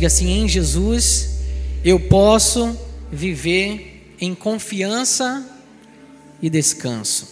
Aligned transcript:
Diga 0.00 0.06
assim: 0.06 0.30
em 0.30 0.48
Jesus 0.48 1.28
eu 1.84 2.00
posso 2.00 2.74
viver 3.12 4.16
em 4.18 4.34
confiança 4.34 5.46
e 6.40 6.48
descanso. 6.48 7.28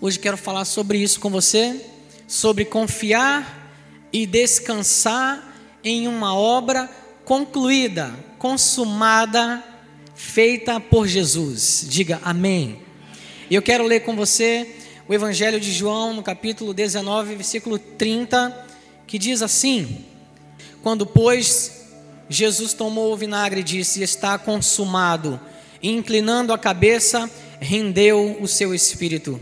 Hoje 0.00 0.18
quero 0.18 0.36
falar 0.36 0.64
sobre 0.64 0.98
isso 0.98 1.20
com 1.20 1.30
você, 1.30 1.80
sobre 2.26 2.64
confiar 2.64 3.72
e 4.12 4.26
descansar 4.26 5.54
em 5.84 6.08
uma 6.08 6.34
obra 6.34 6.90
concluída, 7.24 8.12
consumada, 8.36 9.62
feita 10.16 10.80
por 10.80 11.06
Jesus. 11.06 11.86
Diga 11.88 12.20
amém. 12.24 12.80
Eu 13.48 13.62
quero 13.62 13.84
ler 13.84 14.00
com 14.00 14.16
você 14.16 14.74
o 15.06 15.14
Evangelho 15.14 15.60
de 15.60 15.70
João, 15.70 16.14
no 16.14 16.22
capítulo 16.24 16.74
19, 16.74 17.36
versículo 17.36 17.78
30, 17.78 18.66
que 19.06 19.20
diz 19.20 19.40
assim: 19.40 20.09
Quando, 20.82 21.04
pois, 21.04 21.80
Jesus 22.28 22.72
tomou 22.72 23.12
o 23.12 23.16
vinagre 23.16 23.60
e 23.60 23.64
disse: 23.64 24.02
Está 24.02 24.38
consumado, 24.38 25.40
e 25.82 25.90
inclinando 25.90 26.52
a 26.52 26.58
cabeça, 26.58 27.30
rendeu 27.60 28.38
o 28.40 28.46
seu 28.46 28.74
espírito. 28.74 29.38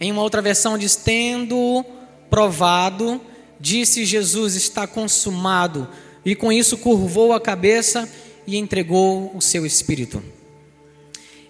Em 0.00 0.12
uma 0.12 0.22
outra 0.22 0.42
versão 0.42 0.76
diz: 0.76 0.96
Tendo 0.96 1.84
provado, 2.28 3.20
disse 3.60 4.04
Jesus: 4.04 4.54
Está 4.54 4.86
consumado, 4.86 5.88
e 6.24 6.34
com 6.34 6.52
isso 6.52 6.76
curvou 6.76 7.32
a 7.32 7.40
cabeça 7.40 8.08
e 8.46 8.56
entregou 8.56 9.30
o 9.34 9.40
seu 9.40 9.64
espírito. 9.64 10.22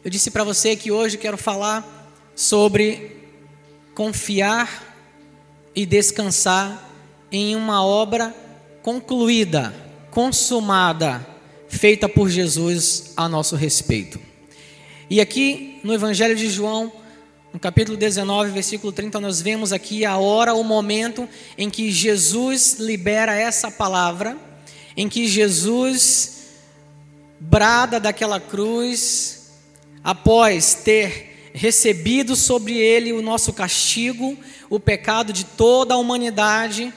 Eu 0.05 0.11
disse 0.11 0.31
para 0.31 0.45
você 0.45 0.77
que 0.77 0.93
hoje 0.93 1.19
quero 1.19 1.37
falar 1.37 2.13
sobre 2.35 3.17
confiar 3.95 4.95
e 5.75 5.85
descansar 5.85 6.91
em 7.33 7.57
uma 7.57 7.85
obra 7.85 8.33
concluída, 8.87 9.75
consumada, 10.13 11.27
feita 11.69 12.09
por 12.09 12.31
Jesus 12.31 13.15
a 13.17 13.29
nosso 13.29 13.57
respeito. 13.57 14.21
E 15.11 15.21
aqui 15.21 15.81
no 15.83 15.93
Evangelho 15.93 16.37
de 16.37 16.49
João, 16.49 16.93
no 17.53 17.59
capítulo 17.59 17.97
19, 17.97 18.53
versículo 18.53 18.93
30, 18.93 19.19
nós 19.19 19.43
vemos 19.43 19.73
aqui 19.73 20.05
a 20.05 20.17
hora, 20.19 20.55
o 20.55 20.63
momento 20.63 21.29
em 21.59 21.69
que 21.69 21.91
Jesus 21.91 22.77
libera 22.79 23.35
essa 23.35 23.73
palavra, 23.73 24.37
em 24.97 25.09
que 25.09 25.27
Jesus 25.27 26.45
brada 27.41 27.99
daquela 27.99 28.39
cruz, 28.39 29.51
após 30.05 30.75
ter 30.75 31.51
recebido 31.53 32.37
sobre 32.37 32.79
ele 32.79 33.13
o 33.13 33.21
nosso 33.21 33.53
castigo, 33.53 34.39
o 34.71 34.79
pecado 34.79 35.33
de 35.33 35.45
toda 35.45 35.95
a 35.95 35.99
humanidade, 35.99 36.95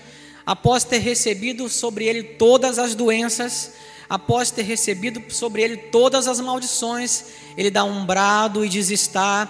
após 0.49 0.83
ter 0.83 0.97
recebido 0.97 1.69
sobre 1.69 2.05
ele 2.05 2.23
todas 2.23 2.79
as 2.79 2.95
doenças, 2.95 3.73
após 4.09 4.49
ter 4.49 4.63
recebido 4.63 5.21
sobre 5.31 5.61
ele 5.61 5.77
todas 5.77 6.27
as 6.27 6.39
maldições, 6.39 7.25
ele 7.55 7.69
dá 7.69 7.83
um 7.83 8.03
brado 8.03 8.65
e 8.65 8.69
diz: 8.69 8.89
Está 8.89 9.47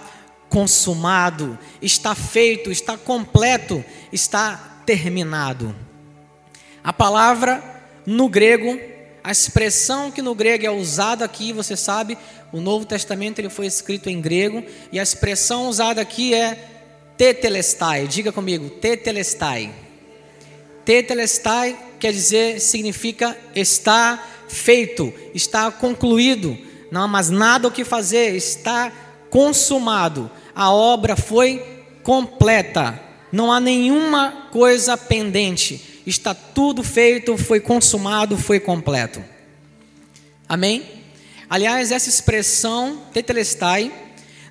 consumado, 0.50 1.58
está 1.82 2.14
feito, 2.14 2.70
está 2.70 2.98
completo, 2.98 3.82
está 4.12 4.82
terminado. 4.86 5.74
A 6.84 6.92
palavra 6.92 7.64
no 8.06 8.28
grego, 8.28 8.78
a 9.24 9.32
expressão 9.32 10.12
que 10.12 10.22
no 10.22 10.36
grego 10.36 10.66
é 10.66 10.70
usada 10.70 11.24
aqui, 11.24 11.54
você 11.54 11.78
sabe, 11.78 12.18
o 12.52 12.60
Novo 12.60 12.86
Testamento 12.86 13.40
ele 13.40 13.50
foi 13.50 13.68
escrito 13.68 14.10
em 14.10 14.20
grego 14.20 14.66
e 14.92 15.00
a 15.00 15.04
expressão 15.04 15.70
usada 15.70 16.02
aqui 16.02 16.34
é 16.34 16.62
tetelestai. 17.16 18.06
Diga 18.06 18.34
comigo, 18.34 18.70
tetelestai. 18.70 19.88
Tetelestai 20.90 21.78
quer 22.00 22.12
dizer, 22.12 22.60
significa 22.60 23.38
está 23.54 24.28
feito, 24.48 25.14
está 25.36 25.70
concluído, 25.70 26.58
não 26.90 27.04
há 27.04 27.08
mais 27.08 27.30
nada 27.30 27.68
o 27.68 27.72
que 27.72 27.86
fazer, 27.86 28.36
está 28.36 28.92
consumado. 29.30 30.32
A 30.56 30.72
obra 30.72 31.16
foi 31.16 31.64
completa. 32.02 33.00
Não 33.32 33.52
há 33.52 33.60
nenhuma 33.60 34.48
coisa 34.52 34.98
pendente. 34.98 36.02
Está 36.08 36.34
tudo 36.34 36.82
feito, 36.82 37.38
foi 37.38 37.60
consumado, 37.60 38.36
foi 38.36 38.60
completo. 38.60 39.24
Amém? 40.48 41.04
Aliás, 41.48 41.92
essa 41.92 42.10
expressão, 42.10 43.04
tetelestai, 43.14 43.94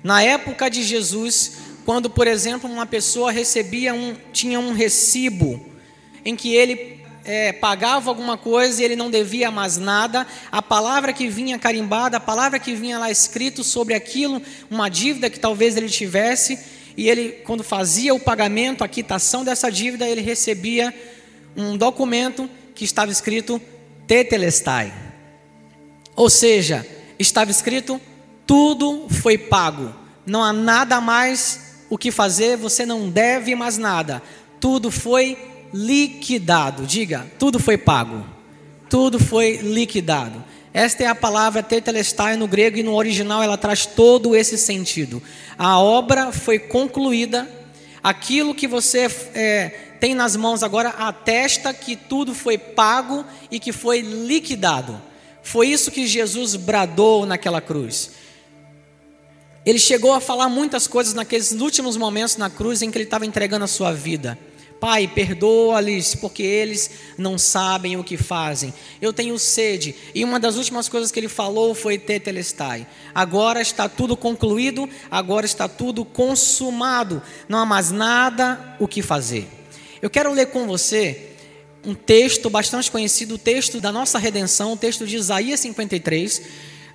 na 0.01 0.23
época 0.23 0.69
de 0.69 0.83
Jesus, 0.83 1.57
quando, 1.83 2.09
por 2.09 2.27
exemplo, 2.27 2.71
uma 2.71 2.85
pessoa 2.85 3.29
recebia 3.29 3.93
um, 3.93 4.15
tinha 4.31 4.57
um 4.57 4.71
recibo 4.71 5.68
em 6.23 6.35
que 6.35 6.53
ele 6.53 6.99
é, 7.23 7.51
pagava 7.51 8.09
alguma 8.09 8.37
coisa 8.37 8.81
e 8.81 8.85
ele 8.85 8.95
não 8.95 9.11
devia 9.11 9.51
mais 9.51 9.77
nada, 9.77 10.25
a 10.51 10.61
palavra 10.61 11.13
que 11.13 11.27
vinha 11.27 11.59
carimbada, 11.59 12.17
a 12.17 12.19
palavra 12.19 12.59
que 12.59 12.73
vinha 12.73 12.97
lá 12.97 13.11
escrito 13.11 13.63
sobre 13.63 13.93
aquilo, 13.93 14.41
uma 14.69 14.89
dívida 14.89 15.29
que 15.29 15.39
talvez 15.39 15.77
ele 15.77 15.89
tivesse, 15.89 16.59
e 16.97 17.09
ele, 17.09 17.31
quando 17.45 17.63
fazia 17.63 18.13
o 18.13 18.19
pagamento, 18.19 18.83
a 18.83 18.87
quitação 18.87 19.43
dessa 19.43 19.71
dívida, 19.71 20.07
ele 20.07 20.21
recebia 20.21 20.93
um 21.55 21.77
documento 21.77 22.49
que 22.75 22.83
estava 22.83 23.11
escrito 23.11 23.61
tetelestai. 24.07 24.91
Ou 26.15 26.29
seja, 26.29 26.85
estava 27.17 27.51
escrito: 27.51 28.01
tudo 28.45 29.07
foi 29.21 29.37
pago, 29.37 29.93
não 30.25 30.43
há 30.43 30.51
nada 30.51 30.99
mais 30.99 31.77
o 31.89 31.97
que 31.97 32.11
fazer, 32.11 32.57
você 32.57 32.85
não 32.85 33.09
deve 33.09 33.55
mais 33.55 33.77
nada, 33.77 34.21
tudo 34.59 34.91
foi 34.91 35.37
liquidado. 35.73 36.85
Diga, 36.85 37.25
tudo 37.37 37.59
foi 37.59 37.77
pago, 37.77 38.25
tudo 38.89 39.19
foi 39.19 39.57
liquidado. 39.57 40.43
Esta 40.73 41.03
é 41.03 41.07
a 41.07 41.15
palavra 41.15 41.63
tetelestai 41.63 42.35
no 42.35 42.47
grego 42.47 42.77
e 42.77 42.83
no 42.83 42.95
original 42.95 43.41
ela 43.41 43.57
traz 43.57 43.85
todo 43.85 44.35
esse 44.35 44.57
sentido. 44.57 45.21
A 45.57 45.79
obra 45.79 46.31
foi 46.31 46.59
concluída, 46.59 47.49
aquilo 48.03 48.53
que 48.53 48.67
você 48.67 49.07
é, 49.33 49.69
tem 49.99 50.13
nas 50.13 50.35
mãos 50.35 50.61
agora 50.61 50.89
atesta 50.89 51.73
que 51.73 51.95
tudo 51.95 52.35
foi 52.35 52.57
pago 52.57 53.25
e 53.49 53.59
que 53.59 53.71
foi 53.71 54.01
liquidado. 54.01 55.01
Foi 55.41 55.67
isso 55.67 55.89
que 55.91 56.05
Jesus 56.05 56.55
bradou 56.55 57.25
naquela 57.25 57.59
cruz. 57.59 58.11
Ele 59.65 59.79
chegou 59.79 60.13
a 60.13 60.21
falar 60.21 60.47
muitas 60.47 60.87
coisas 60.87 61.13
naqueles 61.13 61.51
últimos 61.51 61.97
momentos 61.97 62.37
na 62.37 62.49
cruz 62.49 62.81
em 62.81 62.89
que 62.89 62.97
ele 62.97 63.05
estava 63.05 63.25
entregando 63.25 63.65
a 63.65 63.67
sua 63.67 63.91
vida. 63.91 64.37
Pai, 64.79 65.09
perdoa-lhes, 65.09 66.15
porque 66.15 66.41
eles 66.41 66.89
não 67.17 67.37
sabem 67.37 67.97
o 67.97 68.03
que 68.03 68.15
fazem. 68.15 68.73
Eu 69.01 69.11
tenho 69.11 69.37
sede. 69.37 69.93
E 70.15 70.23
uma 70.23 70.39
das 70.39 70.55
últimas 70.55 70.87
coisas 70.87 71.11
que 71.11 71.19
ele 71.19 71.27
falou 71.27 71.75
foi 71.75 71.97
tetelestai. 71.97 72.87
Agora 73.13 73.61
está 73.61 73.89
tudo 73.89 74.15
concluído, 74.15 74.89
agora 75.11 75.45
está 75.45 75.67
tudo 75.67 76.05
consumado. 76.05 77.21
Não 77.49 77.59
há 77.59 77.65
mais 77.65 77.91
nada 77.91 78.77
o 78.79 78.87
que 78.87 79.01
fazer. 79.01 79.47
Eu 80.01 80.09
quero 80.09 80.31
ler 80.31 80.47
com 80.47 80.65
você 80.65 81.33
um 81.85 81.93
texto 81.93 82.49
bastante 82.49 82.89
conhecido, 82.89 83.35
o 83.35 83.37
texto 83.37 83.81
da 83.81 83.91
nossa 83.91 84.17
redenção, 84.17 84.73
o 84.73 84.77
texto 84.77 85.05
de 85.05 85.17
Isaías 85.17 85.59
53. 85.59 86.41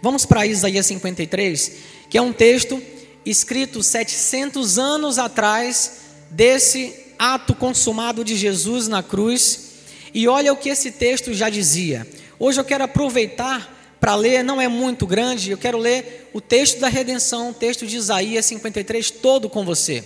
Vamos 0.00 0.24
para 0.24 0.46
Isaías 0.46 0.86
53, 0.86 1.72
que 2.08 2.16
é 2.16 2.22
um 2.22 2.32
texto 2.32 2.82
escrito 3.26 3.82
700 3.82 4.78
anos 4.78 5.18
atrás 5.18 6.00
desse 6.30 7.03
ato 7.18 7.54
consumado 7.54 8.24
de 8.24 8.36
Jesus 8.36 8.88
na 8.88 9.02
cruz. 9.02 9.72
E 10.12 10.28
olha 10.28 10.52
o 10.52 10.56
que 10.56 10.68
esse 10.68 10.92
texto 10.92 11.32
já 11.34 11.48
dizia. 11.48 12.06
Hoje 12.38 12.60
eu 12.60 12.64
quero 12.64 12.84
aproveitar 12.84 13.72
para 14.00 14.14
ler, 14.14 14.44
não 14.44 14.60
é 14.60 14.68
muito 14.68 15.06
grande, 15.06 15.50
eu 15.50 15.58
quero 15.58 15.78
ler 15.78 16.30
o 16.34 16.40
texto 16.40 16.78
da 16.78 16.88
redenção, 16.88 17.50
o 17.50 17.54
texto 17.54 17.86
de 17.86 17.96
Isaías 17.96 18.44
53 18.44 19.10
todo 19.10 19.48
com 19.48 19.64
você. 19.64 20.04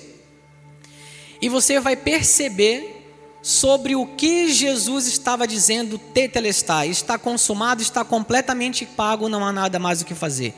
E 1.43 1.49
você 1.49 1.81
vai 1.81 1.97
perceber 1.97 2.97
sobre 3.43 3.97
o 3.97 4.07
que 4.07 4.53
Jesus 4.53 5.07
estava 5.07 5.47
dizendo, 5.47 5.99
tetelestai, 5.99 6.89
está 6.89 7.19
consumado, 7.19 7.83
está 7.83 8.05
completamente 8.05 8.85
pago, 8.85 9.29
não 9.29 9.45
há 9.45 9.53
nada 9.53 9.79
mais 9.79 10.01
o 10.01 10.05
que 10.05 10.15
fazer. 10.15 10.55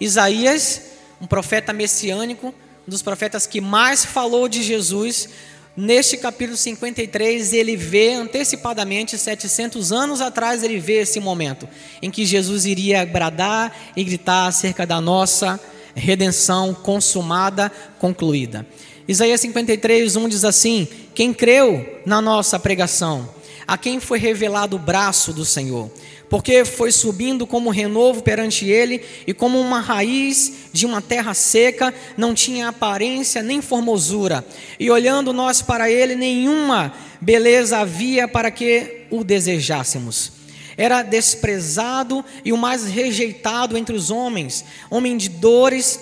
Isaías, 0.00 0.82
um 1.20 1.26
profeta 1.26 1.72
messiânico, 1.72 2.48
um 2.48 2.90
dos 2.90 3.02
profetas 3.02 3.46
que 3.46 3.60
mais 3.60 4.04
falou 4.04 4.48
de 4.48 4.62
Jesus, 4.62 5.28
neste 5.76 6.16
capítulo 6.16 6.56
53, 6.56 7.52
ele 7.52 7.76
vê 7.76 8.12
antecipadamente, 8.12 9.16
700 9.16 9.92
anos 9.92 10.20
atrás, 10.20 10.62
ele 10.62 10.78
vê 10.78 11.00
esse 11.00 11.18
momento 11.20 11.68
em 12.00 12.10
que 12.10 12.24
Jesus 12.24 12.66
iria 12.66 13.04
bradar 13.06 13.74
e 13.96 14.04
gritar 14.04 14.46
acerca 14.46 14.86
da 14.86 15.00
nossa 15.00 15.58
redenção 15.94 16.74
consumada, 16.74 17.70
concluída. 17.98 18.66
Isaías 19.06 19.40
53, 19.40 20.16
1 20.16 20.28
diz 20.28 20.44
assim: 20.44 20.86
Quem 21.14 21.34
creu 21.34 22.00
na 22.06 22.20
nossa 22.20 22.58
pregação, 22.58 23.28
a 23.66 23.76
quem 23.76 24.00
foi 24.00 24.18
revelado 24.18 24.76
o 24.76 24.78
braço 24.78 25.32
do 25.32 25.44
Senhor, 25.44 25.90
porque 26.32 26.64
foi 26.64 26.90
subindo 26.90 27.46
como 27.46 27.68
renovo 27.68 28.22
perante 28.22 28.64
ele, 28.64 29.02
e 29.26 29.34
como 29.34 29.60
uma 29.60 29.80
raiz 29.80 30.50
de 30.72 30.86
uma 30.86 31.02
terra 31.02 31.34
seca, 31.34 31.92
não 32.16 32.32
tinha 32.32 32.68
aparência 32.68 33.42
nem 33.42 33.60
formosura, 33.60 34.42
e 34.80 34.90
olhando 34.90 35.30
nós 35.34 35.60
para 35.60 35.90
ele, 35.90 36.16
nenhuma 36.16 36.94
beleza 37.20 37.80
havia 37.80 38.26
para 38.26 38.50
que 38.50 39.02
o 39.10 39.22
desejássemos. 39.22 40.32
era 40.74 41.02
desprezado 41.02 42.24
e 42.42 42.50
o 42.50 42.56
mais 42.56 42.86
rejeitado 42.86 43.76
entre 43.76 43.94
os 43.94 44.10
homens, 44.10 44.64
homem 44.90 45.18
de 45.18 45.28
dores 45.28 46.00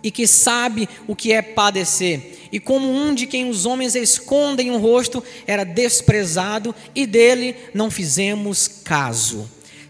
e 0.00 0.12
que 0.12 0.28
sabe 0.28 0.88
o 1.08 1.16
que 1.16 1.32
é 1.32 1.42
padecer. 1.42 2.38
E 2.52 2.60
como 2.60 2.88
um 2.88 3.12
de 3.12 3.26
quem 3.26 3.50
os 3.50 3.66
homens 3.66 3.96
escondem 3.96 4.70
o 4.70 4.78
rosto, 4.78 5.24
era 5.44 5.64
desprezado 5.64 6.72
e 6.94 7.04
dele 7.04 7.56
não 7.74 7.90
fizemos 7.90 8.68
caso. 8.68 9.55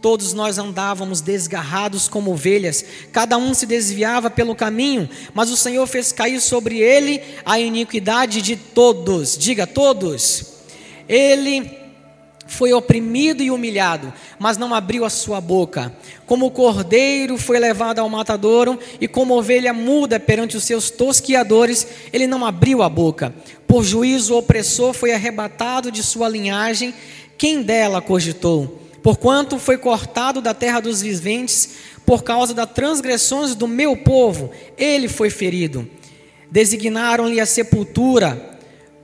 Todos 0.00 0.32
nós 0.32 0.56
andávamos 0.56 1.20
desgarrados 1.20 2.08
como 2.08 2.32
ovelhas, 2.32 2.84
cada 3.12 3.36
um 3.36 3.52
se 3.52 3.66
desviava 3.66 4.30
pelo 4.30 4.54
caminho, 4.54 5.08
mas 5.34 5.50
o 5.50 5.56
Senhor 5.56 5.86
fez 5.86 6.10
cair 6.10 6.40
sobre 6.40 6.78
ele 6.78 7.20
a 7.44 7.60
iniquidade 7.60 8.40
de 8.40 8.56
todos. 8.56 9.36
Diga 9.36 9.66
todos. 9.66 10.46
Ele 11.06 11.78
foi 12.46 12.72
oprimido 12.72 13.42
e 13.42 13.50
humilhado, 13.50 14.12
mas 14.38 14.56
não 14.56 14.74
abriu 14.74 15.04
a 15.04 15.10
sua 15.10 15.40
boca. 15.40 15.92
Como 16.26 16.46
o 16.46 16.50
cordeiro 16.50 17.36
foi 17.36 17.58
levado 17.58 17.98
ao 17.98 18.08
matadouro, 18.08 18.78
e 19.00 19.06
como 19.06 19.36
ovelha 19.36 19.72
muda 19.72 20.18
perante 20.18 20.56
os 20.56 20.64
seus 20.64 20.90
tosquiadores, 20.90 21.86
ele 22.12 22.26
não 22.26 22.44
abriu 22.44 22.82
a 22.82 22.88
boca. 22.88 23.34
Por 23.66 23.84
juízo 23.84 24.34
o 24.34 24.38
opressor 24.38 24.92
foi 24.94 25.12
arrebatado 25.12 25.92
de 25.92 26.02
sua 26.02 26.28
linhagem, 26.28 26.92
quem 27.36 27.62
dela 27.62 28.00
cogitou? 28.00 28.80
Porquanto 29.02 29.58
foi 29.58 29.78
cortado 29.78 30.40
da 30.42 30.52
terra 30.52 30.80
dos 30.80 31.00
viventes, 31.00 31.70
por 32.04 32.22
causa 32.22 32.52
das 32.52 32.70
transgressões 32.70 33.54
do 33.54 33.66
meu 33.66 33.96
povo, 33.96 34.50
ele 34.76 35.08
foi 35.08 35.30
ferido. 35.30 35.88
Designaram-lhe 36.50 37.40
a 37.40 37.46
sepultura 37.46 38.58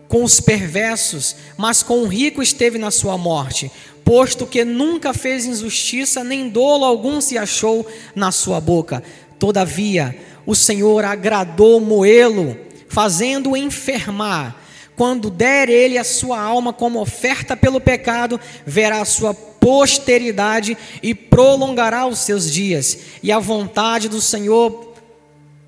com 0.09 0.23
os 0.23 0.41
perversos, 0.41 1.37
mas 1.57 1.83
com 1.83 2.01
o 2.01 2.07
rico 2.07 2.43
esteve 2.43 2.79
na 2.79 2.91
sua 2.91 3.17
morte, 3.17 3.71
posto 4.05 4.47
que 4.47 4.65
nunca 4.65 5.13
fez 5.15 5.47
injustiça, 5.47 6.23
nem 6.23 6.49
dolo 6.49 6.85
algum 6.85 7.21
se 7.21 7.37
achou 7.39 7.87
na 8.15 8.31
sua 8.31 8.61
boca. 8.61 9.03
Todavia, 9.39 10.17
o 10.45 10.55
Senhor 10.55 11.05
agradou 11.05 11.81
moê-lo, 11.81 12.57
fazendo-o 12.89 13.57
enfermar. 13.57 14.63
Quando 14.95 15.29
der 15.29 15.69
ele 15.69 15.99
a 15.99 16.05
sua 16.05 16.41
alma 16.41 16.73
como 16.73 17.01
oferta 17.01 17.57
pelo 17.57 17.81
pecado, 17.81 18.41
verá 18.65 19.01
a 19.01 19.05
sua 19.05 19.35
posteridade 19.67 20.79
e 21.03 21.13
prolongará 21.13 22.07
os 22.07 22.21
seus 22.21 22.49
dias, 22.49 22.99
e 23.21 23.33
a 23.33 23.41
vontade 23.41 24.09
do 24.09 24.21
Senhor 24.21 24.93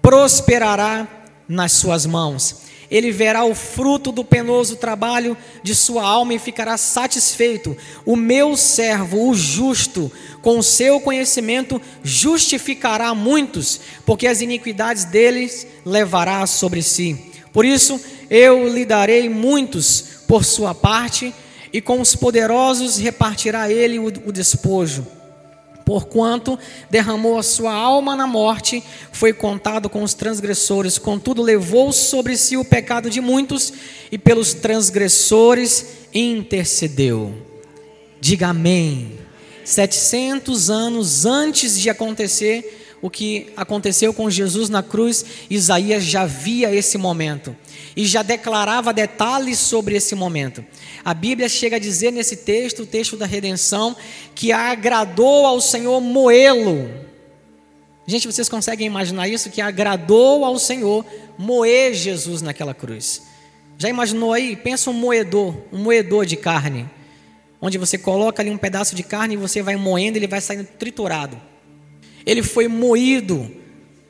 prosperará 0.00 1.04
nas 1.48 1.72
suas 1.72 2.06
mãos. 2.06 2.58
Ele 2.88 3.10
verá 3.10 3.42
o 3.42 3.56
fruto 3.56 4.12
do 4.12 4.24
penoso 4.24 4.76
trabalho 4.76 5.36
de 5.64 5.74
sua 5.74 6.04
alma 6.04 6.32
e 6.32 6.38
ficará 6.38 6.76
satisfeito. 6.76 7.76
O 8.06 8.14
meu 8.14 8.56
servo, 8.56 9.28
o 9.28 9.34
justo, 9.34 10.12
com 10.42 10.60
o 10.60 10.62
seu 10.62 11.00
conhecimento, 11.00 11.82
justificará 12.04 13.12
muitos, 13.16 13.80
porque 14.06 14.28
as 14.28 14.40
iniquidades 14.40 15.06
deles 15.06 15.66
levará 15.84 16.46
sobre 16.46 16.84
si. 16.84 17.32
Por 17.52 17.64
isso, 17.64 18.00
eu 18.30 18.72
lhe 18.72 18.84
darei 18.84 19.28
muitos 19.28 20.04
por 20.28 20.44
sua 20.44 20.72
parte 20.72 21.34
e 21.72 21.80
com 21.80 22.00
os 22.00 22.14
poderosos 22.14 22.96
repartirá 22.96 23.70
ele 23.70 23.98
o, 23.98 24.06
o 24.06 24.32
despojo. 24.32 25.06
Porquanto 25.84 26.58
derramou 26.90 27.38
a 27.38 27.42
sua 27.42 27.72
alma 27.72 28.14
na 28.14 28.26
morte, 28.26 28.84
foi 29.10 29.32
contado 29.32 29.88
com 29.88 30.02
os 30.02 30.12
transgressores, 30.12 30.98
contudo 30.98 31.42
levou 31.42 31.92
sobre 31.92 32.36
si 32.36 32.58
o 32.58 32.64
pecado 32.64 33.08
de 33.08 33.22
muitos 33.22 33.72
e 34.12 34.18
pelos 34.18 34.52
transgressores 34.52 35.86
intercedeu. 36.12 37.34
Diga 38.20 38.48
amém. 38.48 39.18
700 39.64 40.68
anos 40.68 41.24
antes 41.24 41.78
de 41.78 41.88
acontecer 41.88 42.96
o 43.00 43.08
que 43.08 43.50
aconteceu 43.56 44.12
com 44.12 44.28
Jesus 44.28 44.68
na 44.68 44.82
cruz, 44.82 45.24
Isaías 45.48 46.04
já 46.04 46.26
via 46.26 46.74
esse 46.74 46.98
momento 46.98 47.56
e 47.98 48.06
já 48.06 48.22
declarava 48.22 48.92
detalhes 48.92 49.58
sobre 49.58 49.96
esse 49.96 50.14
momento. 50.14 50.64
A 51.04 51.12
Bíblia 51.12 51.48
chega 51.48 51.76
a 51.76 51.80
dizer 51.80 52.12
nesse 52.12 52.36
texto, 52.36 52.84
o 52.84 52.86
texto 52.86 53.16
da 53.16 53.26
redenção, 53.26 53.96
que 54.34 54.52
agradou 54.52 55.44
ao 55.44 55.60
Senhor 55.60 56.00
moê-lo. 56.00 56.88
Gente, 58.06 58.26
vocês 58.26 58.48
conseguem 58.48 58.86
imaginar 58.86 59.28
isso? 59.28 59.50
Que 59.50 59.60
agradou 59.60 60.44
ao 60.44 60.58
Senhor 60.58 61.04
moer 61.36 61.92
Jesus 61.92 62.40
naquela 62.40 62.72
cruz. 62.72 63.24
Já 63.76 63.88
imaginou 63.88 64.32
aí? 64.32 64.54
Pensa 64.54 64.90
um 64.90 64.94
moedor, 64.94 65.54
um 65.72 65.78
moedor 65.78 66.24
de 66.24 66.36
carne, 66.36 66.88
onde 67.60 67.76
você 67.76 67.98
coloca 67.98 68.40
ali 68.40 68.50
um 68.50 68.56
pedaço 68.56 68.94
de 68.94 69.02
carne 69.02 69.34
e 69.34 69.36
você 69.36 69.60
vai 69.60 69.74
moendo, 69.76 70.16
ele 70.16 70.28
vai 70.28 70.40
saindo 70.40 70.64
triturado 70.78 71.36
ele 72.28 72.42
foi 72.42 72.68
moído, 72.68 73.50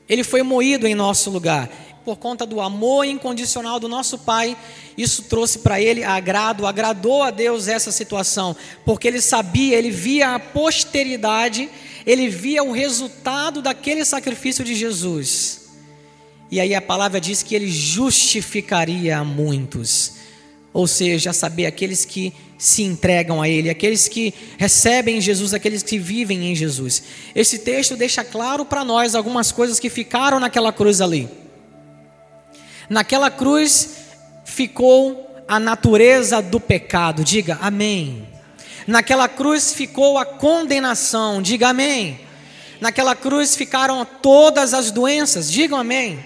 ele 0.09 0.25
foi 0.25 0.43
moído 0.43 0.85
em 0.85 0.93
nosso 0.93 1.29
lugar. 1.29 1.69
Por 2.09 2.17
conta 2.17 2.43
do 2.43 2.59
amor 2.59 3.05
incondicional 3.05 3.79
do 3.79 3.87
nosso 3.87 4.17
Pai, 4.17 4.57
isso 4.97 5.21
trouxe 5.25 5.59
para 5.59 5.79
ele 5.79 6.03
agrado, 6.03 6.65
agradou 6.65 7.21
a 7.21 7.29
Deus 7.29 7.67
essa 7.67 7.91
situação, 7.91 8.55
porque 8.83 9.07
ele 9.07 9.21
sabia, 9.21 9.77
ele 9.77 9.91
via 9.91 10.33
a 10.33 10.39
posteridade, 10.39 11.69
ele 12.07 12.27
via 12.27 12.63
o 12.63 12.71
resultado 12.71 13.61
daquele 13.61 14.03
sacrifício 14.03 14.65
de 14.65 14.73
Jesus. 14.73 15.69
E 16.49 16.59
aí 16.59 16.73
a 16.73 16.81
palavra 16.81 17.21
diz 17.21 17.43
que 17.43 17.53
ele 17.53 17.69
justificaria 17.69 19.19
a 19.19 19.23
muitos, 19.23 20.13
ou 20.73 20.87
seja, 20.87 21.31
saber 21.31 21.67
aqueles 21.67 22.05
que 22.05 22.33
se 22.57 22.81
entregam 22.81 23.39
a 23.39 23.47
Ele, 23.47 23.69
aqueles 23.69 24.07
que 24.07 24.33
recebem 24.57 25.21
Jesus, 25.21 25.53
aqueles 25.53 25.83
que 25.83 25.99
vivem 25.99 26.51
em 26.51 26.55
Jesus. 26.55 27.03
Esse 27.35 27.59
texto 27.59 27.95
deixa 27.95 28.23
claro 28.23 28.65
para 28.65 28.83
nós 28.83 29.13
algumas 29.13 29.51
coisas 29.51 29.79
que 29.79 29.91
ficaram 29.91 30.39
naquela 30.39 30.73
cruz 30.73 31.01
ali. 31.01 31.29
Naquela 32.89 33.29
cruz 33.29 33.89
ficou 34.43 35.43
a 35.47 35.59
natureza 35.59 36.41
do 36.41 36.59
pecado, 36.59 37.23
diga 37.23 37.57
amém. 37.61 38.27
Naquela 38.87 39.27
cruz 39.27 39.71
ficou 39.73 40.17
a 40.17 40.25
condenação, 40.25 41.41
diga 41.41 41.69
amém. 41.69 42.19
Naquela 42.81 43.15
cruz 43.15 43.55
ficaram 43.55 44.05
todas 44.05 44.73
as 44.73 44.89
doenças, 44.89 45.51
digam 45.51 45.77
amém. 45.77 46.19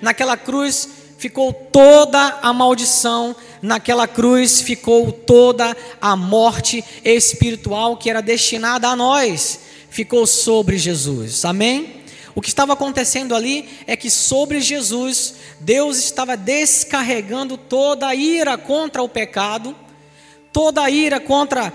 Naquela 0.00 0.36
cruz 0.36 0.88
ficou 1.18 1.52
toda 1.52 2.38
a 2.40 2.52
maldição, 2.52 3.34
naquela 3.60 4.06
cruz 4.06 4.60
ficou 4.60 5.10
toda 5.12 5.76
a 6.00 6.14
morte 6.14 6.84
espiritual 7.04 7.96
que 7.96 8.08
era 8.08 8.22
destinada 8.22 8.88
a 8.88 8.96
nós, 8.96 9.60
ficou 9.90 10.26
sobre 10.26 10.78
Jesus. 10.78 11.44
Amém? 11.44 11.97
O 12.38 12.40
que 12.40 12.50
estava 12.50 12.74
acontecendo 12.74 13.34
ali 13.34 13.68
é 13.84 13.96
que 13.96 14.08
sobre 14.08 14.60
Jesus, 14.60 15.34
Deus 15.58 15.98
estava 15.98 16.36
descarregando 16.36 17.56
toda 17.56 18.06
a 18.06 18.14
ira 18.14 18.56
contra 18.56 19.02
o 19.02 19.08
pecado, 19.08 19.74
toda 20.52 20.84
a 20.84 20.88
ira 20.88 21.18
contra 21.18 21.72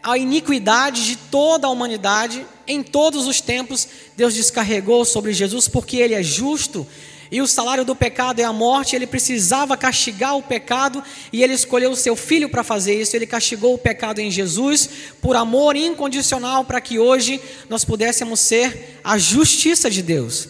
a 0.00 0.16
iniquidade 0.16 1.04
de 1.04 1.16
toda 1.16 1.66
a 1.66 1.70
humanidade, 1.70 2.46
em 2.64 2.80
todos 2.80 3.26
os 3.26 3.40
tempos, 3.40 3.88
Deus 4.16 4.34
descarregou 4.34 5.04
sobre 5.04 5.32
Jesus, 5.32 5.66
porque 5.66 5.96
Ele 5.96 6.14
é 6.14 6.22
justo 6.22 6.86
e 7.30 7.40
o 7.40 7.46
salário 7.46 7.84
do 7.84 7.96
pecado 7.96 8.40
é 8.40 8.44
a 8.44 8.52
morte, 8.52 8.94
ele 8.94 9.06
precisava 9.06 9.76
castigar 9.76 10.36
o 10.36 10.42
pecado 10.42 11.02
e 11.32 11.42
ele 11.42 11.54
escolheu 11.54 11.90
o 11.90 11.96
seu 11.96 12.14
filho 12.14 12.48
para 12.48 12.62
fazer 12.62 13.00
isso. 13.00 13.16
Ele 13.16 13.26
castigou 13.26 13.74
o 13.74 13.78
pecado 13.78 14.20
em 14.20 14.30
Jesus 14.30 14.88
por 15.20 15.36
amor 15.36 15.76
incondicional 15.76 16.64
para 16.64 16.80
que 16.80 16.98
hoje 16.98 17.40
nós 17.68 17.84
pudéssemos 17.84 18.40
ser 18.40 19.00
a 19.02 19.18
justiça 19.18 19.90
de 19.90 20.02
Deus 20.02 20.48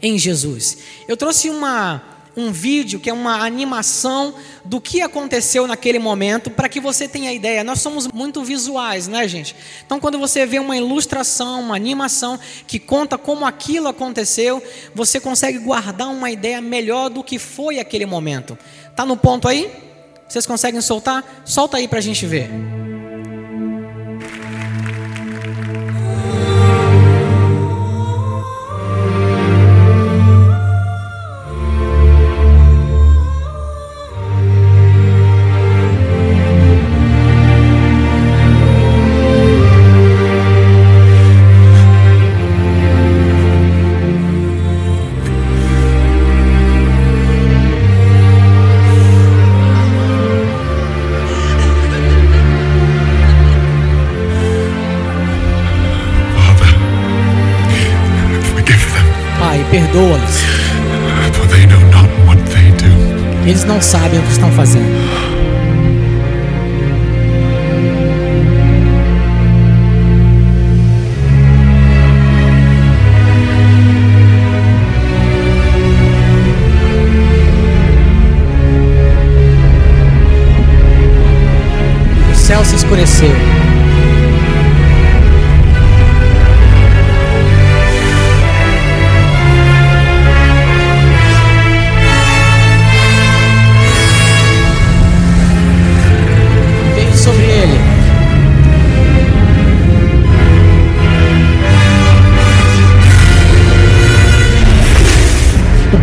em 0.00 0.18
Jesus. 0.18 0.78
Eu 1.08 1.16
trouxe 1.16 1.48
uma 1.50 2.13
um 2.36 2.50
vídeo 2.50 2.98
que 2.98 3.08
é 3.08 3.12
uma 3.12 3.44
animação 3.44 4.34
do 4.64 4.80
que 4.80 5.00
aconteceu 5.02 5.66
naquele 5.66 5.98
momento, 5.98 6.50
para 6.50 6.68
que 6.68 6.80
você 6.80 7.06
tenha 7.06 7.32
ideia. 7.32 7.62
Nós 7.62 7.80
somos 7.80 8.08
muito 8.08 8.42
visuais, 8.42 9.06
né, 9.06 9.26
gente? 9.28 9.54
Então, 9.84 10.00
quando 10.00 10.18
você 10.18 10.46
vê 10.46 10.58
uma 10.58 10.76
ilustração, 10.76 11.60
uma 11.60 11.76
animação 11.76 12.38
que 12.66 12.78
conta 12.78 13.16
como 13.16 13.44
aquilo 13.44 13.88
aconteceu, 13.88 14.62
você 14.94 15.20
consegue 15.20 15.58
guardar 15.58 16.08
uma 16.08 16.30
ideia 16.30 16.60
melhor 16.60 17.08
do 17.08 17.22
que 17.22 17.38
foi 17.38 17.78
aquele 17.78 18.06
momento. 18.06 18.58
Tá 18.96 19.04
no 19.04 19.16
ponto 19.16 19.48
aí? 19.48 19.70
Vocês 20.28 20.46
conseguem 20.46 20.80
soltar? 20.80 21.42
Solta 21.44 21.76
aí 21.76 21.86
para 21.86 21.98
a 21.98 22.02
gente 22.02 22.26
ver. 22.26 22.50
Eles 63.46 63.64
não 63.64 63.78
sabem 63.78 64.18
o 64.18 64.22
que 64.22 64.32
estão 64.32 64.50
fazendo. 64.52 64.84
O 82.32 82.34
céu 82.34 82.64
se 82.64 82.76
escureceu. 82.76 83.63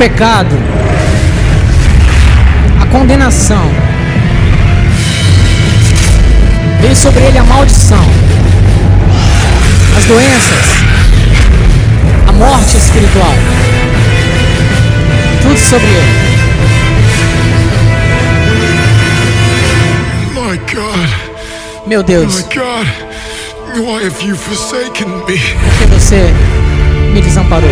Pecado, 0.01 0.55
a 2.81 2.85
condenação, 2.87 3.69
veio 6.81 6.95
sobre 6.95 7.21
ele 7.21 7.37
a 7.37 7.43
maldição, 7.43 8.03
as 9.95 10.05
doenças, 10.05 10.65
a 12.27 12.31
morte 12.31 12.77
espiritual, 12.77 13.35
tudo 15.43 15.59
sobre 15.59 15.85
ele. 15.85 16.31
My 20.33 20.57
God, 20.73 21.85
Meu 21.85 22.01
Deus, 22.01 22.37
my 22.37 22.55
God, 22.55 22.87
why 23.77 24.03
have 24.03 24.19
you 24.25 24.35
forsaken 24.35 25.07
me? 25.27 25.37
por 25.37 25.77
que 25.77 25.85
você 25.93 26.33
me 27.13 27.21
desamparou? 27.21 27.69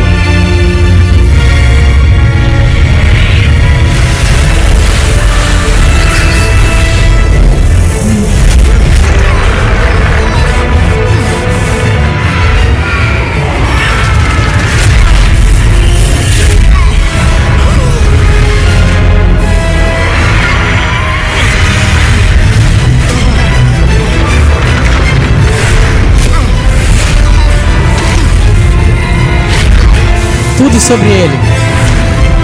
Sobre 30.89 31.07
ele. 31.07 31.39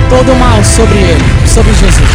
Todo 0.07 0.35
mal 0.35 0.63
sobre 0.63 0.99
ele, 0.99 1.23
sobre 1.47 1.73
Jesus. 1.73 2.14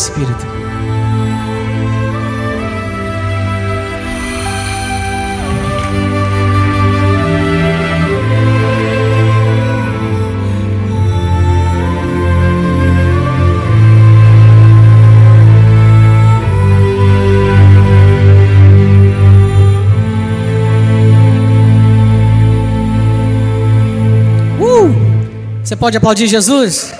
Espírito. 0.00 0.46
Uh! 24.58 24.88
Você 25.62 25.76
pode 25.76 25.96
aplaudir 25.96 26.26
Jesus? 26.26 26.99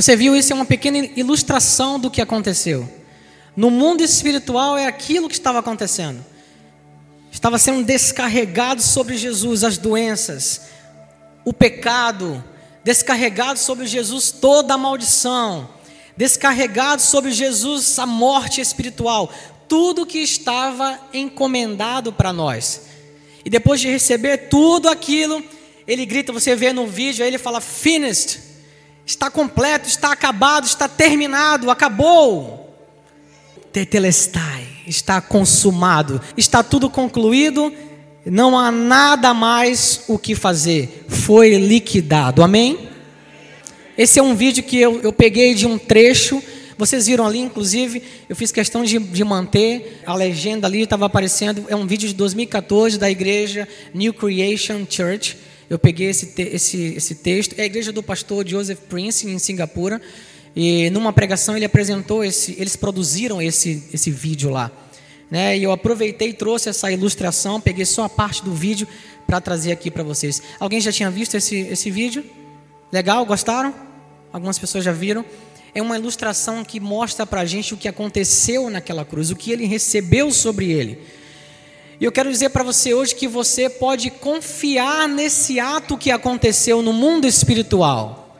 Você 0.00 0.16
viu 0.16 0.34
isso 0.34 0.50
é 0.50 0.56
uma 0.56 0.64
pequena 0.64 0.96
ilustração 1.14 2.00
do 2.00 2.10
que 2.10 2.22
aconteceu. 2.22 2.90
No 3.54 3.68
mundo 3.68 4.02
espiritual 4.02 4.78
é 4.78 4.86
aquilo 4.86 5.28
que 5.28 5.34
estava 5.34 5.58
acontecendo. 5.58 6.24
Estava 7.30 7.58
sendo 7.58 7.84
descarregado 7.84 8.80
sobre 8.80 9.18
Jesus 9.18 9.62
as 9.62 9.76
doenças, 9.76 10.62
o 11.44 11.52
pecado, 11.52 12.42
descarregado 12.82 13.58
sobre 13.58 13.86
Jesus 13.86 14.30
toda 14.30 14.72
a 14.72 14.78
maldição, 14.78 15.68
descarregado 16.16 17.02
sobre 17.02 17.30
Jesus 17.30 17.98
a 17.98 18.06
morte 18.06 18.58
espiritual, 18.58 19.30
tudo 19.68 20.06
que 20.06 20.20
estava 20.20 20.98
encomendado 21.12 22.10
para 22.10 22.32
nós. 22.32 22.86
E 23.44 23.50
depois 23.50 23.78
de 23.82 23.88
receber 23.90 24.48
tudo 24.48 24.88
aquilo, 24.88 25.44
ele 25.86 26.06
grita, 26.06 26.32
você 26.32 26.56
vê 26.56 26.72
no 26.72 26.86
vídeo, 26.86 27.22
aí 27.22 27.28
ele 27.28 27.36
fala 27.36 27.60
finished. 27.60 28.48
Está 29.10 29.28
completo, 29.28 29.88
está 29.88 30.12
acabado, 30.12 30.66
está 30.66 30.86
terminado, 30.86 31.68
acabou. 31.68 32.72
Tetelestai, 33.72 34.64
está 34.86 35.20
consumado, 35.20 36.20
está 36.36 36.62
tudo 36.62 36.88
concluído, 36.88 37.74
não 38.24 38.56
há 38.56 38.70
nada 38.70 39.34
mais 39.34 40.04
o 40.06 40.16
que 40.16 40.36
fazer, 40.36 41.06
foi 41.08 41.56
liquidado, 41.56 42.40
amém? 42.40 42.88
Esse 43.98 44.20
é 44.20 44.22
um 44.22 44.36
vídeo 44.36 44.62
que 44.62 44.80
eu, 44.80 45.00
eu 45.00 45.12
peguei 45.12 45.54
de 45.54 45.66
um 45.66 45.76
trecho, 45.76 46.40
vocês 46.78 47.08
viram 47.08 47.26
ali, 47.26 47.40
inclusive, 47.40 48.04
eu 48.28 48.36
fiz 48.36 48.52
questão 48.52 48.84
de, 48.84 48.96
de 48.96 49.24
manter, 49.24 50.02
a 50.06 50.14
legenda 50.14 50.68
ali 50.68 50.82
estava 50.82 51.06
aparecendo, 51.06 51.64
é 51.68 51.74
um 51.74 51.84
vídeo 51.84 52.06
de 52.06 52.14
2014 52.14 52.96
da 52.96 53.10
igreja 53.10 53.66
New 53.92 54.14
Creation 54.14 54.86
Church, 54.88 55.36
eu 55.70 55.78
peguei 55.78 56.08
esse, 56.08 56.26
te, 56.26 56.42
esse, 56.42 56.94
esse 56.96 57.14
texto, 57.14 57.54
é 57.56 57.62
a 57.62 57.66
igreja 57.66 57.92
do 57.92 58.02
pastor 58.02 58.46
Joseph 58.46 58.80
Prince, 58.88 59.28
em 59.28 59.38
Singapura, 59.38 60.02
e 60.54 60.90
numa 60.90 61.12
pregação 61.12 61.56
ele 61.56 61.64
apresentou 61.64 62.24
esse, 62.24 62.56
eles 62.58 62.74
produziram 62.74 63.40
esse, 63.40 63.84
esse 63.94 64.10
vídeo 64.10 64.50
lá. 64.50 64.68
Né? 65.30 65.56
E 65.56 65.62
eu 65.62 65.70
aproveitei 65.70 66.30
e 66.30 66.32
trouxe 66.32 66.68
essa 66.68 66.90
ilustração, 66.90 67.60
peguei 67.60 67.84
só 67.84 68.02
a 68.02 68.08
parte 68.08 68.42
do 68.42 68.52
vídeo 68.52 68.88
para 69.28 69.40
trazer 69.40 69.70
aqui 69.70 69.92
para 69.92 70.02
vocês. 70.02 70.42
Alguém 70.58 70.80
já 70.80 70.90
tinha 70.90 71.08
visto 71.08 71.36
esse, 71.36 71.56
esse 71.60 71.88
vídeo? 71.88 72.24
Legal? 72.90 73.24
Gostaram? 73.24 73.72
Algumas 74.32 74.58
pessoas 74.58 74.82
já 74.82 74.90
viram. 74.90 75.24
É 75.72 75.80
uma 75.80 75.96
ilustração 75.96 76.64
que 76.64 76.80
mostra 76.80 77.24
para 77.24 77.42
a 77.42 77.44
gente 77.44 77.74
o 77.74 77.76
que 77.76 77.86
aconteceu 77.86 78.68
naquela 78.68 79.04
cruz, 79.04 79.30
o 79.30 79.36
que 79.36 79.52
ele 79.52 79.66
recebeu 79.66 80.32
sobre 80.32 80.72
ele. 80.72 80.98
E 82.00 82.04
eu 82.06 82.10
quero 82.10 82.32
dizer 82.32 82.48
para 82.48 82.64
você 82.64 82.94
hoje 82.94 83.14
que 83.14 83.28
você 83.28 83.68
pode 83.68 84.08
confiar 84.08 85.06
nesse 85.06 85.60
ato 85.60 85.98
que 85.98 86.10
aconteceu 86.10 86.80
no 86.80 86.94
mundo 86.94 87.26
espiritual. 87.26 88.34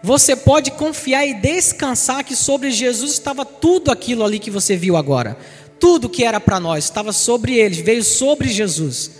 Você 0.00 0.36
pode 0.36 0.70
confiar 0.70 1.26
e 1.26 1.34
descansar 1.34 2.22
que 2.22 2.36
sobre 2.36 2.70
Jesus 2.70 3.10
estava 3.10 3.44
tudo 3.44 3.90
aquilo 3.90 4.24
ali 4.24 4.38
que 4.38 4.50
você 4.50 4.76
viu 4.76 4.96
agora. 4.96 5.36
Tudo 5.80 6.08
que 6.08 6.22
era 6.22 6.38
para 6.38 6.60
nós 6.60 6.84
estava 6.84 7.12
sobre 7.12 7.56
ele, 7.56 7.82
veio 7.82 8.04
sobre 8.04 8.48
Jesus. 8.48 9.10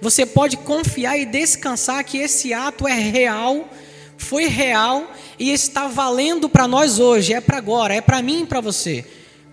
você 0.00 0.24
pode 0.24 0.56
confiar 0.58 1.18
e 1.18 1.26
descansar 1.26 2.04
que 2.04 2.18
esse 2.18 2.52
ato 2.52 2.86
é 2.86 2.94
real, 2.94 3.68
foi 4.16 4.46
real 4.46 5.12
e 5.38 5.52
está 5.52 5.88
valendo 5.88 6.48
para 6.48 6.68
nós 6.68 7.00
hoje, 7.00 7.34
é 7.34 7.40
para 7.40 7.58
agora, 7.58 7.94
é 7.94 8.00
para 8.00 8.22
mim 8.22 8.42
e 8.42 8.46
para 8.46 8.60
você. 8.60 9.04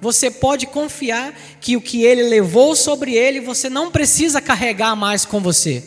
Você 0.01 0.31
pode 0.31 0.65
confiar 0.65 1.33
que 1.59 1.75
o 1.75 1.81
que 1.81 2.03
ele 2.03 2.23
levou 2.23 2.75
sobre 2.75 3.15
ele, 3.15 3.39
você 3.41 3.69
não 3.69 3.91
precisa 3.91 4.41
carregar 4.41 4.95
mais 4.95 5.25
com 5.25 5.41
você, 5.41 5.83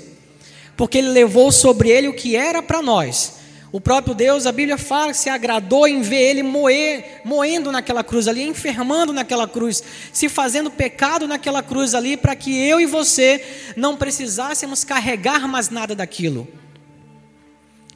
porque 0.76 0.98
ele 0.98 1.08
levou 1.08 1.50
sobre 1.50 1.88
ele 1.90 2.08
o 2.08 2.14
que 2.14 2.36
era 2.36 2.62
para 2.62 2.82
nós. 2.82 3.40
O 3.72 3.80
próprio 3.80 4.14
Deus, 4.14 4.46
a 4.46 4.52
Bíblia 4.52 4.76
fala 4.76 5.12
que 5.12 5.18
se 5.18 5.30
agradou 5.30 5.88
em 5.88 6.02
ver 6.02 6.20
ele 6.20 6.42
moer, 6.42 7.22
moendo 7.24 7.72
naquela 7.72 8.04
cruz 8.04 8.28
ali, 8.28 8.42
enfermando 8.42 9.14
naquela 9.14 9.48
cruz, 9.48 9.82
se 10.12 10.28
fazendo 10.28 10.70
pecado 10.70 11.26
naquela 11.26 11.62
cruz 11.62 11.94
ali, 11.94 12.18
para 12.18 12.36
que 12.36 12.54
eu 12.54 12.78
e 12.78 12.84
você 12.84 13.42
não 13.74 13.96
precisássemos 13.96 14.84
carregar 14.84 15.48
mais 15.48 15.70
nada 15.70 15.94
daquilo. 15.94 16.46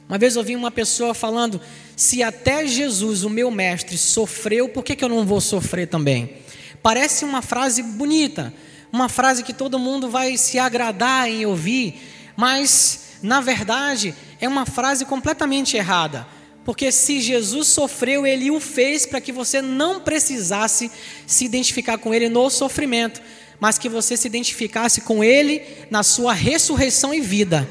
Uma 0.07 0.17
vez 0.17 0.37
ouvi 0.37 0.55
uma 0.55 0.71
pessoa 0.71 1.13
falando: 1.13 1.59
se 1.95 2.23
até 2.23 2.65
Jesus, 2.65 3.23
o 3.23 3.29
meu 3.29 3.51
mestre, 3.51 3.97
sofreu, 3.97 4.69
por 4.69 4.83
que, 4.83 4.95
que 4.95 5.03
eu 5.03 5.09
não 5.09 5.25
vou 5.25 5.41
sofrer 5.41 5.87
também? 5.87 6.37
Parece 6.81 7.25
uma 7.25 7.41
frase 7.41 7.83
bonita, 7.83 8.53
uma 8.91 9.09
frase 9.09 9.43
que 9.43 9.53
todo 9.53 9.79
mundo 9.79 10.09
vai 10.09 10.37
se 10.37 10.57
agradar 10.57 11.29
em 11.29 11.45
ouvir, 11.45 11.99
mas 12.35 13.07
na 13.21 13.41
verdade, 13.41 14.13
é 14.39 14.47
uma 14.47 14.65
frase 14.65 15.05
completamente 15.05 15.75
errada. 15.75 16.27
Porque 16.63 16.91
se 16.91 17.21
Jesus 17.21 17.67
sofreu, 17.67 18.27
ele 18.27 18.51
o 18.51 18.59
fez 18.59 19.05
para 19.05 19.21
que 19.21 19.31
você 19.31 19.61
não 19.61 20.01
precisasse 20.01 20.91
se 21.25 21.45
identificar 21.45 21.97
com 21.97 22.13
ele 22.13 22.27
no 22.27 22.49
sofrimento, 22.49 23.21
mas 23.59 23.77
que 23.77 23.89
você 23.89 24.17
se 24.17 24.27
identificasse 24.27 25.01
com 25.01 25.23
ele 25.23 25.61
na 25.89 26.03
sua 26.03 26.33
ressurreição 26.33 27.13
e 27.13 27.21
vida. 27.21 27.67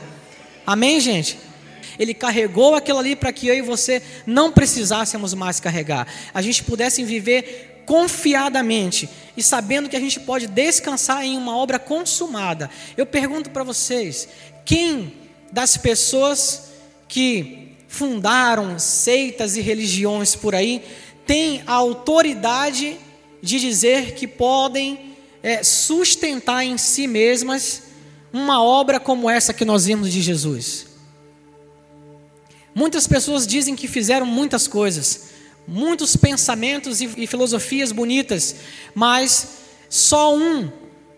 Amém, 0.67 0.99
gente? 0.99 1.39
Ele 1.99 2.15
carregou 2.15 2.75
aquilo 2.75 2.99
ali 2.99 3.17
para 3.17 3.33
que 3.33 3.47
eu 3.47 3.55
e 3.55 3.63
você 3.63 4.03
não 4.27 4.53
precisássemos 4.53 5.35
mais 5.35 5.61
carregar. 5.61 6.07
A 6.33 6.43
gente 6.43 6.65
pudesse 6.65 7.03
viver 7.03 7.83
confiadamente 7.87 9.09
e 9.37 9.43
sabendo 9.43 9.89
que 9.89 9.97
a 9.97 10.01
gente 10.01 10.21
pode 10.21 10.47
descansar 10.47 11.25
em 11.25 11.37
uma 11.37 11.57
obra 11.57 11.79
consumada. 11.79 12.69
Eu 12.97 13.07
pergunto 13.07 13.51
para 13.51 13.65
vocês: 13.65 14.29
quem 14.65 15.13
das 15.53 15.77
pessoas 15.77 16.73
que 17.09 17.73
fundaram 17.89 18.79
seitas 18.79 19.57
e 19.57 19.61
religiões 19.61 20.35
por 20.35 20.55
aí 20.55 20.83
tem 21.27 21.63
a 21.67 21.73
autoridade 21.73 22.97
de 23.43 23.61
dizer 23.61 24.15
que 24.15 24.27
podem 24.27 25.17
é, 25.43 25.63
sustentar 25.63 26.65
em 26.65 26.77
si 26.77 27.07
mesmas 27.07 27.83
uma 28.33 28.63
obra 28.63 28.99
como 28.99 29.31
essa 29.31 29.55
que 29.55 29.65
nós 29.65 29.87
vimos 29.87 30.13
de 30.13 30.21
Jesus. 30.21 30.86
Muitas 32.77 33.07
pessoas 33.07 33.47
dizem 33.47 33.75
que 33.75 33.89
fizeram 33.89 34.27
muitas 34.27 34.69
coisas, 34.69 35.29
muitos 35.67 36.15
pensamentos 36.15 37.01
e, 37.01 37.09
e 37.17 37.27
filosofias 37.27 37.91
bonitas, 37.91 38.55
mas 38.95 39.49
só 39.89 40.37
um 40.37 40.71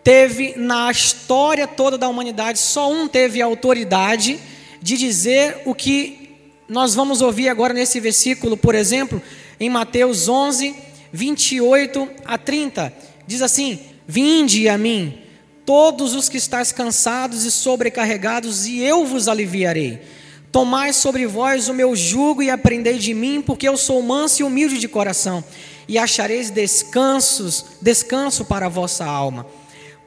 teve 0.05 0.55
na 0.57 0.88
história 0.88 1.66
toda 1.66 1.99
da 1.99 2.09
humanidade, 2.09 2.61
só 2.61 2.92
um 2.92 3.09
teve 3.09 3.42
a 3.42 3.47
autoridade 3.47 4.38
de 4.81 4.97
dizer 4.97 5.62
o 5.64 5.75
que 5.75 6.31
nós 6.68 6.94
vamos 6.94 7.21
ouvir 7.21 7.49
agora 7.49 7.75
nesse 7.75 7.99
versículo, 7.99 8.57
por 8.57 8.77
exemplo, 8.77 9.21
em 9.59 9.68
Mateus 9.68 10.29
11, 10.29 10.77
28 11.12 12.09
a 12.25 12.38
30. 12.38 12.92
Diz 13.27 13.42
assim: 13.42 13.81
Vinde 14.07 14.68
a 14.68 14.79
mim, 14.79 15.23
todos 15.66 16.14
os 16.14 16.29
que 16.29 16.37
estáis 16.37 16.71
cansados 16.71 17.44
e 17.44 17.51
sobrecarregados, 17.51 18.64
e 18.64 18.79
eu 18.79 19.05
vos 19.05 19.27
aliviarei. 19.27 20.01
Tomai 20.50 20.92
sobre 20.92 21.26
vós 21.26 21.68
o 21.68 21.74
meu 21.74 21.94
jugo 21.94 22.42
e 22.42 22.50
aprendei 22.50 22.98
de 22.98 23.12
mim, 23.14 23.42
porque 23.42 23.68
eu 23.68 23.76
sou 23.76 24.02
manso 24.02 24.42
e 24.42 24.44
humilde 24.44 24.78
de 24.78 24.88
coração, 24.88 25.44
e 25.87 25.98
achareis 25.98 26.50
descansos, 26.50 27.64
descanso 27.80 28.44
para 28.44 28.66
a 28.66 28.70
vossa 28.70 29.04
alma 29.04 29.46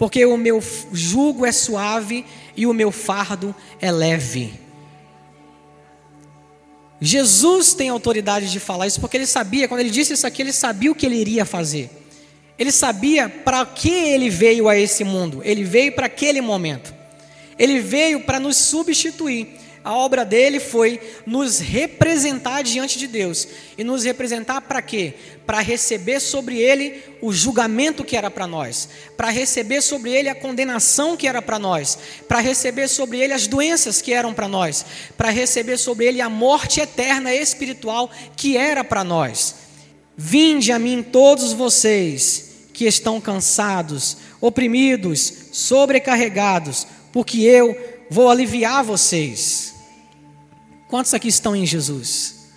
porque 0.02 0.26
o 0.26 0.36
meu 0.36 0.60
jugo 0.92 1.46
é 1.46 1.52
suave 1.52 2.26
e 2.58 2.66
o 2.66 2.74
meu 2.74 2.92
fardo 2.92 3.54
é 3.80 3.92
leve. 3.92 4.52
Jesus 7.00 7.76
tem 7.76 7.90
autoridade 7.90 8.52
de 8.52 8.60
falar 8.60 8.88
isso 8.88 9.00
porque 9.00 9.16
ele 9.16 9.28
sabia, 9.28 9.68
quando 9.68 9.82
ele 9.82 9.92
disse 9.92 10.14
isso 10.14 10.26
aqui, 10.26 10.42
ele 10.42 10.52
sabia 10.52 10.92
o 10.92 10.96
que 10.96 11.06
ele 11.06 11.18
iria 11.18 11.46
fazer. 11.46 11.88
Ele 12.58 12.72
sabia 12.72 13.30
para 13.30 13.64
que 13.64 13.92
ele 13.92 14.28
veio 14.28 14.68
a 14.68 14.76
esse 14.76 15.04
mundo. 15.04 15.40
Ele 15.46 15.64
veio 15.64 15.92
para 15.92 16.08
aquele 16.08 16.42
momento. 16.42 16.92
Ele 17.56 17.80
veio 17.80 18.22
para 18.22 18.40
nos 18.40 18.58
substituir 18.58 19.50
a 19.84 19.96
obra 19.96 20.24
dele 20.24 20.60
foi 20.60 21.00
nos 21.26 21.60
representar 21.60 22.62
diante 22.62 23.00
de 23.00 23.08
Deus. 23.08 23.48
E 23.78 23.84
nos 23.84 24.04
representar 24.04 24.62
para 24.62 24.82
quê? 24.82 25.14
Para 25.46 25.60
receber 25.60 26.20
sobre 26.20 26.60
ele 26.60 27.02
o 27.20 27.34
julgamento 27.34 28.04
que 28.04 28.16
era 28.16 28.30
para 28.30 28.46
nós, 28.46 28.88
para 29.18 29.30
receber 29.30 29.82
sobre 29.82 30.12
ele 30.12 30.30
a 30.30 30.36
condenação 30.36 31.18
que 31.18 31.28
era 31.28 31.42
para 31.42 31.58
nós, 31.58 31.98
para 32.28 32.40
receber 32.40 32.88
sobre 32.88 33.20
ele 33.20 33.34
as 33.34 33.48
doenças 33.48 34.02
que 34.02 34.14
eram 34.14 34.34
para 34.34 34.48
nós, 34.48 34.86
para 35.18 35.30
receber 35.32 35.78
sobre 35.78 36.06
ele 36.06 36.22
a 36.22 36.30
morte 36.30 36.80
eterna 36.80 37.34
espiritual 37.34 38.12
que 38.36 38.56
era 38.58 38.84
para 38.84 39.04
nós. 39.04 39.56
Vinde 40.16 40.72
a 40.72 40.78
mim 40.78 41.02
todos 41.02 41.54
vocês 41.54 42.52
que 42.72 42.86
estão 42.86 43.20
cansados, 43.20 44.18
oprimidos, 44.40 45.34
sobrecarregados, 45.52 46.86
porque 47.12 47.42
eu 47.42 47.76
vou 48.12 48.30
aliviar 48.30 48.84
vocês. 48.84 49.71
Quantos 50.92 51.14
aqui 51.14 51.30
estão 51.30 51.56
em 51.56 51.66
Jesus? 51.66 52.50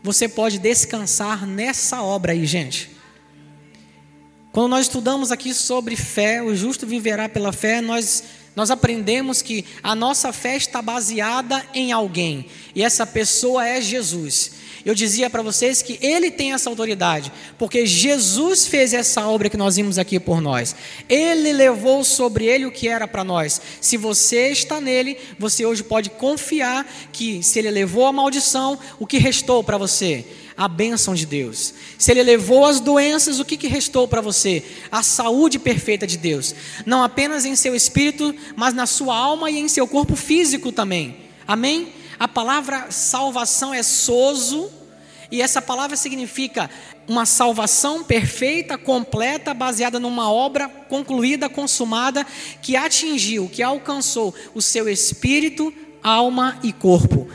Você 0.00 0.28
pode 0.28 0.60
descansar 0.60 1.44
nessa 1.44 2.00
obra 2.00 2.30
aí, 2.30 2.46
gente. 2.46 2.88
Quando 4.52 4.70
nós 4.70 4.86
estudamos 4.86 5.32
aqui 5.32 5.52
sobre 5.52 5.96
fé, 5.96 6.40
o 6.40 6.54
justo 6.54 6.86
viverá 6.86 7.28
pela 7.28 7.52
fé, 7.52 7.80
nós, 7.80 8.22
nós 8.54 8.70
aprendemos 8.70 9.42
que 9.42 9.64
a 9.82 9.96
nossa 9.96 10.32
fé 10.32 10.56
está 10.56 10.80
baseada 10.80 11.66
em 11.74 11.90
alguém, 11.90 12.46
e 12.76 12.84
essa 12.84 13.04
pessoa 13.04 13.66
é 13.66 13.80
Jesus. 13.80 14.52
Eu 14.84 14.94
dizia 14.94 15.28
para 15.28 15.42
vocês 15.42 15.82
que 15.82 15.98
ele 16.00 16.30
tem 16.30 16.52
essa 16.52 16.70
autoridade, 16.70 17.32
porque 17.58 17.86
Jesus 17.86 18.66
fez 18.66 18.92
essa 18.94 19.26
obra 19.26 19.50
que 19.50 19.56
nós 19.56 19.76
vimos 19.76 19.98
aqui 19.98 20.18
por 20.18 20.40
nós. 20.40 20.74
Ele 21.08 21.52
levou 21.52 22.04
sobre 22.04 22.46
ele 22.46 22.66
o 22.66 22.72
que 22.72 22.88
era 22.88 23.06
para 23.06 23.24
nós. 23.24 23.60
Se 23.80 23.96
você 23.96 24.48
está 24.48 24.80
nele, 24.80 25.18
você 25.38 25.64
hoje 25.66 25.82
pode 25.82 26.10
confiar 26.10 26.86
que 27.12 27.42
se 27.42 27.58
ele 27.58 27.70
levou 27.70 28.06
a 28.06 28.12
maldição, 28.12 28.78
o 28.98 29.06
que 29.06 29.18
restou 29.18 29.62
para 29.62 29.78
você? 29.78 30.24
a 30.58 30.66
bênção 30.66 31.14
de 31.14 31.24
Deus. 31.24 31.72
Se 31.96 32.10
ele 32.10 32.20
levou 32.24 32.66
as 32.66 32.80
doenças, 32.80 33.38
o 33.38 33.44
que, 33.44 33.56
que 33.56 33.68
restou 33.68 34.08
para 34.08 34.20
você? 34.20 34.64
A 34.90 35.04
saúde 35.04 35.56
perfeita 35.56 36.04
de 36.04 36.18
Deus. 36.18 36.52
Não 36.84 37.04
apenas 37.04 37.44
em 37.44 37.54
seu 37.54 37.76
espírito, 37.76 38.34
mas 38.56 38.74
na 38.74 38.84
sua 38.84 39.16
alma 39.16 39.48
e 39.52 39.58
em 39.58 39.68
seu 39.68 39.86
corpo 39.86 40.16
físico 40.16 40.72
também. 40.72 41.16
Amém? 41.46 41.92
A 42.18 42.26
palavra 42.26 42.90
salvação 42.90 43.72
é 43.72 43.82
soso, 43.82 44.70
e 45.30 45.42
essa 45.42 45.60
palavra 45.60 45.96
significa 45.96 46.70
uma 47.06 47.24
salvação 47.24 48.02
perfeita, 48.02 48.76
completa, 48.76 49.54
baseada 49.54 50.00
numa 50.00 50.30
obra 50.30 50.68
concluída, 50.68 51.48
consumada, 51.48 52.26
que 52.60 52.76
atingiu, 52.76 53.48
que 53.48 53.62
alcançou 53.62 54.34
o 54.54 54.60
seu 54.60 54.88
espírito, 54.88 55.72
alma 56.02 56.58
e 56.62 56.72
corpo. 56.72 57.28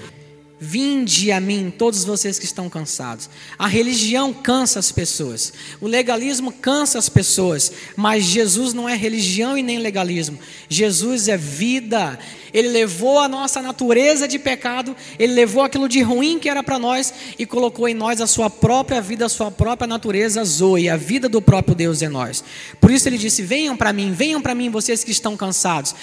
Vinde 0.65 1.29
a 1.29 1.41
mim, 1.41 1.73
todos 1.77 2.05
vocês 2.05 2.39
que 2.39 2.45
estão 2.45 2.69
cansados. 2.69 3.29
A 3.59 3.67
religião 3.67 4.31
cansa 4.31 4.79
as 4.79 4.93
pessoas, 4.93 5.51
o 5.81 5.87
legalismo 5.87 6.53
cansa 6.53 6.97
as 6.97 7.09
pessoas, 7.09 7.69
mas 7.97 8.23
Jesus 8.23 8.73
não 8.73 8.87
é 8.87 8.95
religião 8.95 9.57
e 9.57 9.61
nem 9.61 9.77
legalismo. 9.77 10.39
Jesus 10.69 11.27
é 11.27 11.35
vida. 11.35 12.17
Ele 12.53 12.69
levou 12.69 13.19
a 13.19 13.27
nossa 13.27 13.61
natureza 13.61 14.25
de 14.25 14.39
pecado, 14.39 14.95
ele 15.19 15.33
levou 15.33 15.63
aquilo 15.63 15.89
de 15.89 16.01
ruim 16.01 16.39
que 16.39 16.47
era 16.47 16.63
para 16.63 16.79
nós 16.79 17.13
e 17.37 17.45
colocou 17.45 17.89
em 17.89 17.93
nós 17.93 18.21
a 18.21 18.27
sua 18.27 18.49
própria 18.49 19.01
vida, 19.01 19.25
a 19.25 19.29
sua 19.29 19.51
própria 19.51 19.85
natureza 19.85 20.45
Zoe, 20.45 20.87
a 20.87 20.95
vida 20.95 21.27
do 21.27 21.41
próprio 21.41 21.75
Deus 21.75 22.01
em 22.01 22.07
nós. 22.07 22.41
Por 22.79 22.89
isso 22.89 23.09
ele 23.09 23.17
disse: 23.17 23.41
Venham 23.41 23.75
para 23.75 23.91
mim, 23.91 24.13
venham 24.13 24.41
para 24.41 24.55
mim, 24.55 24.69
vocês 24.69 25.03
que 25.03 25.11
estão 25.11 25.35
cansados. 25.35 25.93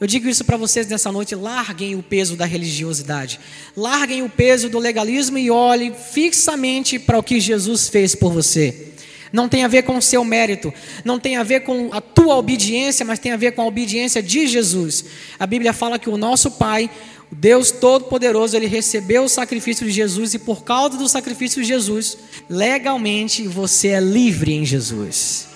Eu 0.00 0.06
digo 0.06 0.28
isso 0.28 0.44
para 0.44 0.56
vocês 0.56 0.86
nessa 0.86 1.10
noite: 1.10 1.34
larguem 1.34 1.96
o 1.96 2.02
peso 2.02 2.36
da 2.36 2.44
religiosidade, 2.44 3.40
larguem 3.76 4.22
o 4.22 4.28
peso 4.28 4.68
do 4.68 4.78
legalismo 4.78 5.38
e 5.38 5.50
olhem 5.50 5.92
fixamente 5.92 6.98
para 6.98 7.18
o 7.18 7.22
que 7.22 7.40
Jesus 7.40 7.88
fez 7.88 8.14
por 8.14 8.32
você. 8.32 8.92
Não 9.32 9.48
tem 9.48 9.64
a 9.64 9.68
ver 9.68 9.82
com 9.82 9.96
o 9.98 10.02
seu 10.02 10.24
mérito, 10.24 10.72
não 11.04 11.18
tem 11.18 11.36
a 11.36 11.42
ver 11.42 11.60
com 11.60 11.90
a 11.92 12.00
tua 12.00 12.36
obediência, 12.36 13.04
mas 13.04 13.18
tem 13.18 13.32
a 13.32 13.36
ver 13.36 13.52
com 13.52 13.62
a 13.62 13.66
obediência 13.66 14.22
de 14.22 14.46
Jesus. 14.46 15.04
A 15.38 15.46
Bíblia 15.46 15.72
fala 15.72 15.98
que 15.98 16.08
o 16.08 16.16
nosso 16.16 16.52
Pai, 16.52 16.88
o 17.30 17.34
Deus 17.34 17.70
Todo-Poderoso, 17.70 18.56
ele 18.56 18.66
recebeu 18.66 19.24
o 19.24 19.28
sacrifício 19.28 19.84
de 19.84 19.92
Jesus 19.92 20.32
e 20.32 20.38
por 20.38 20.64
causa 20.64 20.96
do 20.96 21.08
sacrifício 21.08 21.60
de 21.60 21.68
Jesus, 21.68 22.16
legalmente 22.48 23.46
você 23.46 23.88
é 23.88 24.00
livre 24.00 24.54
em 24.54 24.64
Jesus. 24.64 25.48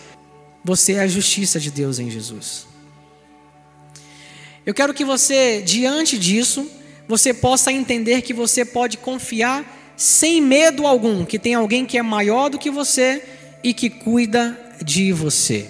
Você 0.63 0.95
é 0.95 1.01
a 1.01 1.09
justiça 1.09 1.59
de 1.59 1.71
Deus 1.71 1.99
em 1.99 2.11
Jesus. 2.11 2.72
Eu 4.65 4.73
quero 4.73 4.95
que 4.95 5.05
você, 5.05 5.61
diante 5.61 6.17
disso, 6.17 6.71
você 7.09 7.35
possa 7.35 7.73
entender 7.73 8.23
que 8.23 8.33
você 8.33 8.65
pode 8.65 8.97
confiar 8.97 9.95
sem 9.97 10.41
medo 10.41 10.87
algum, 10.87 11.25
que 11.25 11.39
tem 11.39 11.55
alguém 11.55 11.85
que 11.85 11.99
é 11.99 12.03
maior 12.03 12.49
do 12.49 12.59
que 12.59 12.71
você 12.71 13.23
e 13.63 13.75
que 13.75 13.91
cuida 13.91 14.59
de 14.85 15.13
você. 15.13 15.69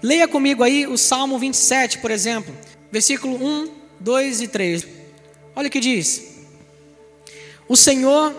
Leia 0.00 0.28
comigo 0.28 0.62
aí 0.62 0.86
o 0.86 0.96
Salmo 0.96 1.38
27, 1.38 1.98
por 1.98 2.10
exemplo, 2.10 2.54
versículo 2.90 3.36
1, 3.44 3.70
2 3.98 4.42
e 4.42 4.48
3. 4.48 4.86
Olha 5.56 5.68
o 5.68 5.70
que 5.70 5.80
diz: 5.80 6.22
O 7.68 7.76
Senhor 7.76 8.32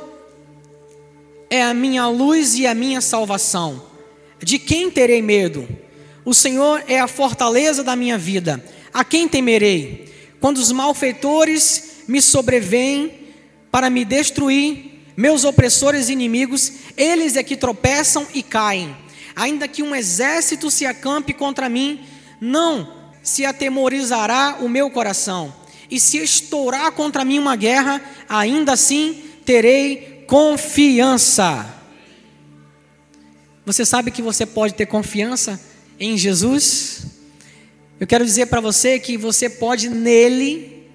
é 1.50 1.64
a 1.64 1.74
minha 1.74 2.08
luz 2.08 2.56
e 2.56 2.66
a 2.66 2.74
minha 2.74 3.02
salvação. 3.02 3.84
De 4.42 4.58
quem 4.58 4.90
terei 4.90 5.22
medo? 5.22 5.68
O 6.24 6.34
Senhor 6.34 6.84
é 6.88 7.00
a 7.00 7.08
fortaleza 7.08 7.84
da 7.84 7.96
minha 7.96 8.18
vida. 8.18 8.64
A 8.96 9.04
quem 9.04 9.28
temerei? 9.28 10.10
Quando 10.40 10.56
os 10.56 10.72
malfeitores 10.72 12.04
me 12.08 12.22
sobrevêm 12.22 13.28
para 13.70 13.90
me 13.90 14.06
destruir, 14.06 15.04
meus 15.18 15.44
opressores 15.44 16.08
e 16.08 16.14
inimigos, 16.14 16.72
eles 16.96 17.36
é 17.36 17.44
que 17.44 17.58
tropeçam 17.58 18.26
e 18.34 18.42
caem. 18.42 18.96
Ainda 19.36 19.68
que 19.68 19.84
um 19.84 19.94
exército 19.94 20.72
se 20.72 20.86
acampe 20.86 21.34
contra 21.34 21.68
mim, 21.68 22.06
não 22.40 23.12
se 23.22 23.46
atemorizará 23.46 24.60
o 24.62 24.70
meu 24.70 24.90
coração. 24.90 25.54
E 25.92 26.00
se 26.00 26.18
estourar 26.20 26.90
contra 26.94 27.26
mim 27.26 27.38
uma 27.38 27.58
guerra, 27.58 28.02
ainda 28.30 28.72
assim 28.72 29.24
terei 29.44 30.24
confiança. 30.26 31.68
Você 33.66 33.86
sabe 33.86 34.10
que 34.10 34.22
você 34.22 34.46
pode 34.46 34.74
ter 34.74 34.86
confiança 34.86 35.60
em 36.00 36.18
Jesus? 36.18 37.15
Eu 37.98 38.06
quero 38.06 38.26
dizer 38.26 38.48
para 38.48 38.60
você 38.60 39.00
que 39.00 39.16
você 39.16 39.50
pode 39.50 39.90
nele, 39.90 40.86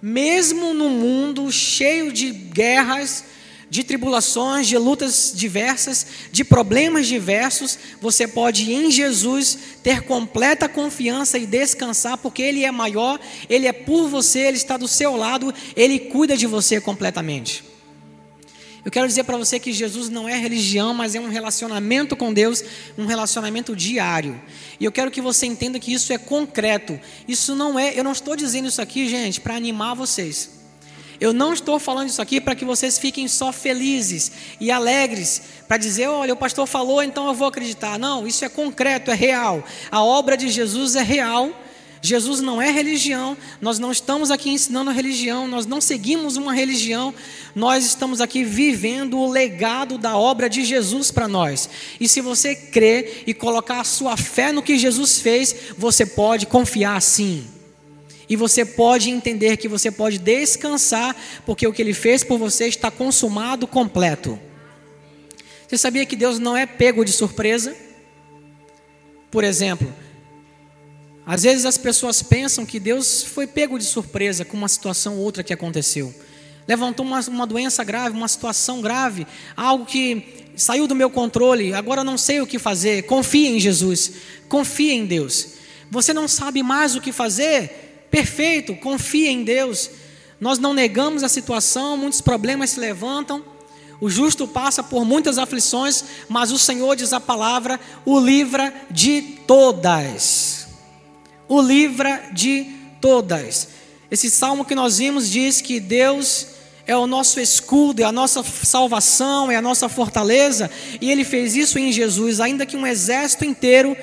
mesmo 0.00 0.72
no 0.72 0.88
mundo 0.88 1.52
cheio 1.52 2.10
de 2.10 2.30
guerras, 2.30 3.24
de 3.68 3.84
tribulações, 3.84 4.66
de 4.66 4.76
lutas 4.78 5.32
diversas, 5.34 6.06
de 6.32 6.42
problemas 6.42 7.06
diversos, 7.06 7.78
você 8.00 8.26
pode 8.26 8.72
em 8.72 8.90
Jesus 8.90 9.58
ter 9.82 10.02
completa 10.02 10.68
confiança 10.68 11.38
e 11.38 11.46
descansar, 11.46 12.16
porque 12.16 12.42
Ele 12.42 12.64
é 12.64 12.70
maior, 12.70 13.20
Ele 13.48 13.66
é 13.66 13.72
por 13.72 14.08
você, 14.08 14.40
Ele 14.40 14.56
está 14.56 14.78
do 14.78 14.88
seu 14.88 15.16
lado, 15.16 15.54
Ele 15.76 15.98
cuida 15.98 16.36
de 16.36 16.46
você 16.46 16.80
completamente. 16.80 17.69
Eu 18.84 18.90
quero 18.90 19.06
dizer 19.06 19.24
para 19.24 19.36
você 19.36 19.58
que 19.58 19.72
Jesus 19.72 20.08
não 20.08 20.28
é 20.28 20.38
religião, 20.38 20.94
mas 20.94 21.14
é 21.14 21.20
um 21.20 21.28
relacionamento 21.28 22.16
com 22.16 22.32
Deus, 22.32 22.64
um 22.96 23.04
relacionamento 23.04 23.76
diário. 23.76 24.40
E 24.78 24.84
eu 24.84 24.92
quero 24.92 25.10
que 25.10 25.20
você 25.20 25.46
entenda 25.46 25.78
que 25.78 25.92
isso 25.92 26.12
é 26.12 26.18
concreto. 26.18 26.98
Isso 27.28 27.54
não 27.54 27.78
é, 27.78 27.98
eu 27.98 28.02
não 28.02 28.12
estou 28.12 28.34
dizendo 28.34 28.68
isso 28.68 28.80
aqui, 28.80 29.08
gente, 29.08 29.40
para 29.40 29.54
animar 29.54 29.94
vocês. 29.94 30.60
Eu 31.20 31.34
não 31.34 31.52
estou 31.52 31.78
falando 31.78 32.08
isso 32.08 32.22
aqui 32.22 32.40
para 32.40 32.54
que 32.54 32.64
vocês 32.64 32.98
fiquem 32.98 33.28
só 33.28 33.52
felizes 33.52 34.32
e 34.58 34.70
alegres, 34.70 35.42
para 35.68 35.76
dizer, 35.76 36.08
olha, 36.08 36.32
o 36.32 36.36
pastor 36.36 36.66
falou, 36.66 37.02
então 37.02 37.26
eu 37.26 37.34
vou 37.34 37.46
acreditar. 37.46 37.98
Não, 37.98 38.26
isso 38.26 38.42
é 38.42 38.48
concreto, 38.48 39.10
é 39.10 39.14
real. 39.14 39.62
A 39.90 40.02
obra 40.02 40.34
de 40.34 40.48
Jesus 40.48 40.96
é 40.96 41.02
real. 41.02 41.52
Jesus 42.02 42.40
não 42.40 42.62
é 42.62 42.70
religião, 42.70 43.36
nós 43.60 43.78
não 43.78 43.92
estamos 43.92 44.30
aqui 44.30 44.48
ensinando 44.48 44.90
religião, 44.90 45.46
nós 45.46 45.66
não 45.66 45.80
seguimos 45.82 46.36
uma 46.38 46.54
religião, 46.54 47.14
nós 47.54 47.84
estamos 47.84 48.22
aqui 48.22 48.42
vivendo 48.42 49.18
o 49.18 49.30
legado 49.30 49.98
da 49.98 50.16
obra 50.16 50.48
de 50.48 50.64
Jesus 50.64 51.10
para 51.10 51.28
nós. 51.28 51.68
E 52.00 52.08
se 52.08 52.22
você 52.22 52.54
crer 52.54 53.24
e 53.26 53.34
colocar 53.34 53.80
a 53.80 53.84
sua 53.84 54.16
fé 54.16 54.50
no 54.50 54.62
que 54.62 54.78
Jesus 54.78 55.20
fez, 55.20 55.54
você 55.76 56.06
pode 56.06 56.46
confiar 56.46 57.00
sim. 57.02 57.46
E 58.30 58.36
você 58.36 58.64
pode 58.64 59.10
entender 59.10 59.58
que 59.58 59.68
você 59.68 59.90
pode 59.90 60.16
descansar, 60.16 61.14
porque 61.44 61.66
o 61.66 61.72
que 61.72 61.82
ele 61.82 61.92
fez 61.92 62.24
por 62.24 62.38
você 62.38 62.66
está 62.66 62.90
consumado 62.90 63.66
completo. 63.66 64.38
Você 65.68 65.76
sabia 65.76 66.06
que 66.06 66.16
Deus 66.16 66.38
não 66.38 66.56
é 66.56 66.64
pego 66.64 67.04
de 67.04 67.12
surpresa? 67.12 67.76
Por 69.30 69.44
exemplo, 69.44 69.92
às 71.32 71.44
vezes 71.44 71.64
as 71.64 71.78
pessoas 71.78 72.24
pensam 72.24 72.66
que 72.66 72.80
Deus 72.80 73.22
foi 73.22 73.46
pego 73.46 73.78
de 73.78 73.84
surpresa 73.84 74.44
com 74.44 74.56
uma 74.56 74.66
situação 74.66 75.16
ou 75.16 75.22
outra 75.22 75.44
que 75.44 75.52
aconteceu. 75.52 76.12
Levantou 76.66 77.06
uma, 77.06 77.20
uma 77.20 77.46
doença 77.46 77.84
grave, 77.84 78.16
uma 78.16 78.26
situação 78.26 78.80
grave, 78.80 79.24
algo 79.56 79.86
que 79.86 80.50
saiu 80.56 80.88
do 80.88 80.94
meu 80.96 81.08
controle, 81.08 81.72
agora 81.72 82.02
não 82.02 82.18
sei 82.18 82.40
o 82.40 82.48
que 82.48 82.58
fazer. 82.58 83.04
Confie 83.04 83.46
em 83.46 83.60
Jesus, 83.60 84.10
confie 84.48 84.90
em 84.90 85.06
Deus. 85.06 85.50
Você 85.88 86.12
não 86.12 86.26
sabe 86.26 86.64
mais 86.64 86.96
o 86.96 87.00
que 87.00 87.12
fazer? 87.12 88.08
Perfeito, 88.10 88.74
confie 88.74 89.28
em 89.28 89.44
Deus. 89.44 89.88
Nós 90.40 90.58
não 90.58 90.74
negamos 90.74 91.22
a 91.22 91.28
situação, 91.28 91.96
muitos 91.96 92.20
problemas 92.20 92.70
se 92.70 92.80
levantam. 92.80 93.44
O 94.00 94.10
justo 94.10 94.48
passa 94.48 94.82
por 94.82 95.04
muitas 95.04 95.38
aflições, 95.38 96.02
mas 96.28 96.50
o 96.50 96.58
Senhor 96.58 96.96
diz 96.96 97.12
a 97.12 97.20
palavra, 97.20 97.78
o 98.04 98.18
livra 98.18 98.74
de 98.90 99.22
todas. 99.46 100.59
O 101.50 101.60
livra 101.60 102.28
de 102.32 102.64
todas. 103.00 103.70
Esse 104.08 104.30
salmo 104.30 104.64
que 104.64 104.72
nós 104.72 104.98
vimos 104.98 105.28
diz 105.28 105.60
que 105.60 105.80
Deus 105.80 106.46
é 106.86 106.96
o 106.96 107.08
nosso 107.08 107.40
escudo, 107.40 108.02
é 108.02 108.04
a 108.04 108.12
nossa 108.12 108.44
salvação, 108.44 109.50
é 109.50 109.56
a 109.56 109.60
nossa 109.60 109.88
fortaleza, 109.88 110.70
e 111.00 111.10
Ele 111.10 111.24
fez 111.24 111.56
isso 111.56 111.76
em 111.76 111.90
Jesus, 111.90 112.38
ainda 112.38 112.64
que 112.64 112.76
um 112.76 112.86
exército 112.86 113.44
inteiro 113.44 113.96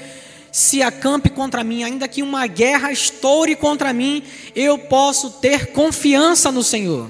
se 0.52 0.82
acampe 0.82 1.30
contra 1.30 1.64
mim, 1.64 1.84
ainda 1.84 2.06
que 2.06 2.22
uma 2.22 2.46
guerra 2.48 2.92
estoure 2.92 3.56
contra 3.56 3.94
mim, 3.94 4.24
eu 4.54 4.78
posso 4.78 5.30
ter 5.30 5.68
confiança 5.68 6.52
no 6.52 6.62
Senhor. 6.62 7.10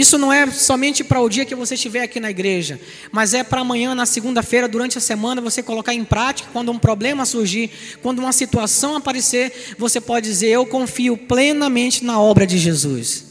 Isso 0.00 0.16
não 0.16 0.32
é 0.32 0.50
somente 0.50 1.04
para 1.04 1.20
o 1.20 1.28
dia 1.28 1.44
que 1.44 1.54
você 1.54 1.74
estiver 1.74 2.00
aqui 2.00 2.18
na 2.18 2.30
igreja, 2.30 2.80
mas 3.12 3.34
é 3.34 3.44
para 3.44 3.60
amanhã, 3.60 3.94
na 3.94 4.06
segunda-feira, 4.06 4.66
durante 4.66 4.96
a 4.96 5.00
semana, 5.00 5.42
você 5.42 5.62
colocar 5.62 5.92
em 5.92 6.06
prática. 6.06 6.48
Quando 6.54 6.72
um 6.72 6.78
problema 6.78 7.26
surgir, 7.26 7.70
quando 8.00 8.20
uma 8.20 8.32
situação 8.32 8.96
aparecer, 8.96 9.74
você 9.76 10.00
pode 10.00 10.26
dizer: 10.26 10.48
Eu 10.48 10.64
confio 10.64 11.18
plenamente 11.18 12.02
na 12.02 12.18
obra 12.18 12.46
de 12.46 12.56
Jesus 12.56 13.28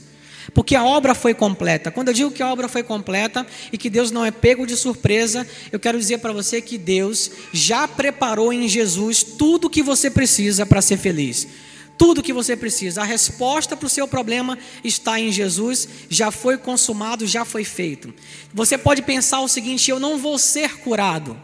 porque 0.53 0.75
a 0.75 0.83
obra 0.83 1.13
foi 1.13 1.35
completa. 1.35 1.91
Quando 1.91 2.07
eu 2.07 2.13
digo 2.13 2.31
que 2.31 2.41
a 2.41 2.51
obra 2.51 2.67
foi 2.67 2.81
completa 2.81 3.45
e 3.71 3.77
que 3.77 3.87
Deus 3.87 4.09
não 4.09 4.25
é 4.25 4.31
pego 4.31 4.65
de 4.65 4.75
surpresa, 4.75 5.47
eu 5.71 5.79
quero 5.79 5.97
dizer 5.97 6.17
para 6.17 6.33
você 6.33 6.59
que 6.59 6.75
Deus 6.75 7.29
já 7.53 7.87
preparou 7.87 8.51
em 8.51 8.67
Jesus 8.67 9.21
tudo 9.21 9.65
o 9.65 9.69
que 9.69 9.83
você 9.83 10.09
precisa 10.09 10.65
para 10.65 10.81
ser 10.81 10.97
feliz. 10.97 11.47
Tudo 11.99 12.19
o 12.19 12.23
que 12.23 12.33
você 12.33 12.55
precisa. 12.55 13.01
A 13.01 13.05
resposta 13.05 13.75
para 13.77 13.85
o 13.85 13.89
seu 13.89 14.07
problema 14.07 14.57
está 14.83 15.19
em 15.19 15.31
Jesus, 15.31 15.87
já 16.09 16.31
foi 16.31 16.57
consumado, 16.57 17.27
já 17.27 17.43
foi 17.45 17.65
feito. 17.65 18.11
Você 18.53 18.77
pode 18.77 19.03
pensar 19.03 19.41
o 19.41 19.47
seguinte: 19.49 19.91
eu 19.91 19.99
não 19.99 20.17
vou 20.17 20.39
ser 20.39 20.79
curado 20.79 21.37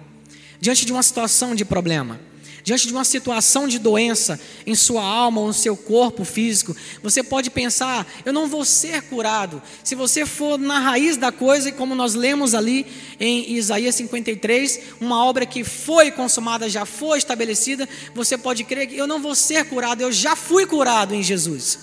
diante 0.60 0.86
de 0.86 0.94
uma 0.94 1.04
situação 1.04 1.54
de 1.54 1.66
problema 1.66 2.20
diante 2.66 2.88
de 2.88 2.94
uma 2.94 3.06
situação 3.06 3.68
de 3.68 3.78
doença 3.78 4.40
em 4.66 4.74
sua 4.74 5.04
alma 5.04 5.40
ou 5.40 5.48
no 5.48 5.54
seu 5.54 5.78
corpo 5.78 6.26
físico, 6.26 6.76
você 7.02 7.22
pode 7.22 7.52
pensar: 7.52 8.06
eu 8.26 8.34
não 8.34 8.48
vou 8.48 8.66
ser 8.66 9.04
curado. 9.04 9.62
Se 9.84 9.94
você 9.94 10.26
for 10.26 10.58
na 10.58 10.80
raiz 10.80 11.16
da 11.16 11.32
coisa, 11.32 11.70
e 11.70 11.72
como 11.72 11.94
nós 11.94 12.16
lemos 12.16 12.56
ali 12.56 12.88
em 13.20 13.54
Isaías 13.54 13.94
53, 13.96 14.80
uma 15.00 15.24
obra 15.24 15.46
que 15.46 15.64
foi 15.64 16.10
consumada, 16.10 16.68
já 16.68 16.86
foi 16.86 17.20
estabelecida, 17.20 17.88
você 18.16 18.36
pode 18.36 18.64
crer 18.64 18.88
que 18.88 18.98
eu 18.98 19.08
não 19.08 19.22
vou 19.22 19.36
ser 19.36 19.66
curado, 19.66 20.02
eu 20.02 20.12
já 20.12 20.36
fui 20.36 20.66
curado 20.66 21.14
em 21.14 21.22
Jesus. 21.22 21.80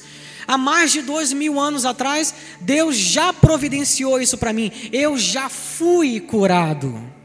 Há 0.48 0.58
mais 0.58 0.90
de 0.90 1.00
dois 1.00 1.32
mil 1.32 1.60
anos 1.60 1.84
atrás, 1.84 2.34
Deus 2.60 2.96
já 2.96 3.32
providenciou 3.32 4.20
isso 4.20 4.36
para 4.36 4.52
mim. 4.52 4.72
Eu 4.92 5.16
já 5.16 5.48
fui 5.48 6.18
curado 6.18 7.21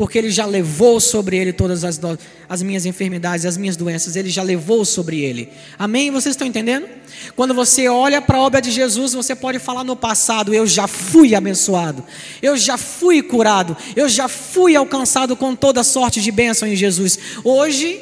porque 0.00 0.16
Ele 0.16 0.30
já 0.30 0.46
levou 0.46 0.98
sobre 0.98 1.36
Ele 1.36 1.52
todas 1.52 1.84
as, 1.84 2.00
as 2.48 2.62
minhas 2.62 2.86
enfermidades, 2.86 3.44
as 3.44 3.58
minhas 3.58 3.76
doenças, 3.76 4.16
Ele 4.16 4.30
já 4.30 4.42
levou 4.42 4.82
sobre 4.82 5.20
Ele. 5.20 5.50
Amém? 5.78 6.10
Vocês 6.10 6.32
estão 6.32 6.46
entendendo? 6.46 6.88
Quando 7.36 7.52
você 7.52 7.86
olha 7.86 8.22
para 8.22 8.38
a 8.38 8.40
obra 8.40 8.62
de 8.62 8.70
Jesus, 8.70 9.12
você 9.12 9.36
pode 9.36 9.58
falar 9.58 9.84
no 9.84 9.94
passado: 9.94 10.54
Eu 10.54 10.66
já 10.66 10.86
fui 10.86 11.34
abençoado, 11.34 12.02
eu 12.40 12.56
já 12.56 12.78
fui 12.78 13.20
curado, 13.20 13.76
eu 13.94 14.08
já 14.08 14.26
fui 14.26 14.74
alcançado 14.74 15.36
com 15.36 15.54
toda 15.54 15.84
sorte 15.84 16.22
de 16.22 16.32
bênção 16.32 16.66
em 16.66 16.74
Jesus. 16.74 17.18
Hoje, 17.44 18.00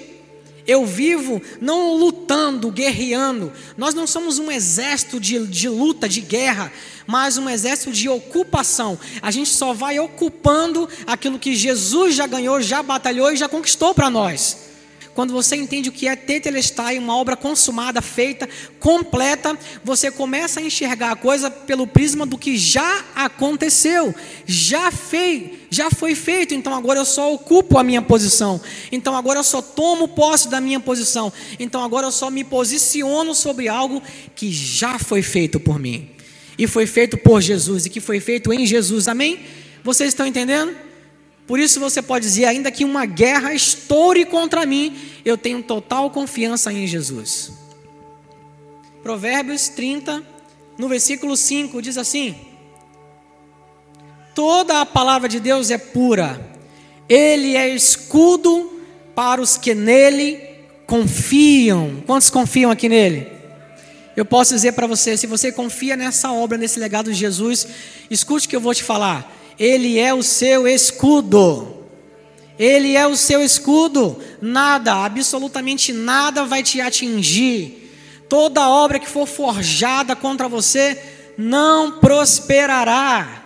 eu 0.68 0.84
vivo 0.84 1.40
não 1.62 1.94
lutando, 1.94 2.70
guerreando. 2.70 3.50
Nós 3.74 3.94
não 3.94 4.06
somos 4.06 4.38
um 4.38 4.52
exército 4.52 5.18
de, 5.18 5.46
de 5.46 5.66
luta, 5.66 6.06
de 6.06 6.20
guerra, 6.20 6.70
mas 7.06 7.38
um 7.38 7.48
exército 7.48 7.90
de 7.90 8.06
ocupação. 8.06 8.98
A 9.22 9.30
gente 9.30 9.48
só 9.48 9.72
vai 9.72 9.98
ocupando 9.98 10.86
aquilo 11.06 11.38
que 11.38 11.56
Jesus 11.56 12.14
já 12.14 12.26
ganhou, 12.26 12.60
já 12.60 12.82
batalhou 12.82 13.32
e 13.32 13.36
já 13.36 13.48
conquistou 13.48 13.94
para 13.94 14.10
nós. 14.10 14.67
Quando 15.18 15.32
você 15.32 15.56
entende 15.56 15.88
o 15.88 15.92
que 15.92 16.06
é 16.06 16.14
tetelestai, 16.14 16.96
uma 16.96 17.16
obra 17.16 17.34
consumada, 17.34 18.00
feita, 18.00 18.48
completa, 18.78 19.58
você 19.82 20.12
começa 20.12 20.60
a 20.60 20.62
enxergar 20.62 21.10
a 21.10 21.16
coisa 21.16 21.50
pelo 21.50 21.88
prisma 21.88 22.24
do 22.24 22.38
que 22.38 22.56
já 22.56 23.04
aconteceu, 23.16 24.14
já 24.46 24.92
fei, 24.92 25.66
já 25.68 25.90
foi 25.90 26.14
feito, 26.14 26.54
então 26.54 26.72
agora 26.72 27.00
eu 27.00 27.04
só 27.04 27.34
ocupo 27.34 27.78
a 27.78 27.82
minha 27.82 28.00
posição. 28.00 28.60
Então 28.92 29.16
agora 29.16 29.40
eu 29.40 29.42
só 29.42 29.60
tomo 29.60 30.06
posse 30.06 30.48
da 30.48 30.60
minha 30.60 30.78
posição. 30.78 31.32
Então 31.58 31.82
agora 31.82 32.06
eu 32.06 32.12
só 32.12 32.30
me 32.30 32.44
posiciono 32.44 33.34
sobre 33.34 33.66
algo 33.66 34.00
que 34.36 34.52
já 34.52 35.00
foi 35.00 35.20
feito 35.20 35.58
por 35.58 35.80
mim. 35.80 36.08
E 36.56 36.68
foi 36.68 36.86
feito 36.86 37.18
por 37.18 37.40
Jesus 37.40 37.86
e 37.86 37.90
que 37.90 37.98
foi 37.98 38.20
feito 38.20 38.52
em 38.52 38.64
Jesus. 38.64 39.08
Amém? 39.08 39.40
Vocês 39.82 40.10
estão 40.10 40.24
entendendo? 40.24 40.87
Por 41.48 41.58
isso 41.58 41.80
você 41.80 42.02
pode 42.02 42.26
dizer, 42.26 42.44
ainda 42.44 42.70
que 42.70 42.84
uma 42.84 43.06
guerra 43.06 43.54
estoure 43.54 44.26
contra 44.26 44.66
mim, 44.66 44.94
eu 45.24 45.38
tenho 45.38 45.62
total 45.62 46.10
confiança 46.10 46.70
em 46.70 46.86
Jesus. 46.86 47.52
Provérbios 49.02 49.70
30, 49.70 50.22
no 50.76 50.88
versículo 50.88 51.34
5, 51.38 51.80
diz 51.80 51.96
assim: 51.96 52.36
Toda 54.34 54.82
a 54.82 54.86
palavra 54.86 55.26
de 55.26 55.40
Deus 55.40 55.70
é 55.70 55.78
pura, 55.78 56.38
ele 57.08 57.56
é 57.56 57.74
escudo 57.74 58.82
para 59.14 59.40
os 59.40 59.56
que 59.56 59.74
nele 59.74 60.38
confiam. 60.86 62.02
Quantos 62.06 62.28
confiam 62.28 62.70
aqui 62.70 62.90
nele? 62.90 63.26
Eu 64.14 64.26
posso 64.26 64.52
dizer 64.52 64.72
para 64.72 64.86
você, 64.86 65.16
se 65.16 65.26
você 65.26 65.50
confia 65.50 65.96
nessa 65.96 66.30
obra, 66.30 66.58
nesse 66.58 66.78
legado 66.78 67.10
de 67.10 67.18
Jesus, 67.18 67.66
escute 68.10 68.46
o 68.46 68.50
que 68.50 68.56
eu 68.56 68.60
vou 68.60 68.74
te 68.74 68.84
falar. 68.84 69.37
Ele 69.58 69.98
é 69.98 70.14
o 70.14 70.22
seu 70.22 70.68
escudo. 70.68 71.76
Ele 72.58 72.96
é 72.96 73.06
o 73.06 73.16
seu 73.16 73.42
escudo. 73.42 74.18
Nada, 74.40 75.04
absolutamente 75.04 75.92
nada 75.92 76.44
vai 76.44 76.62
te 76.62 76.80
atingir. 76.80 77.92
Toda 78.28 78.68
obra 78.68 78.98
que 78.98 79.08
for 79.08 79.26
forjada 79.26 80.14
contra 80.14 80.48
você 80.48 81.00
não 81.36 81.98
prosperará. 81.98 83.44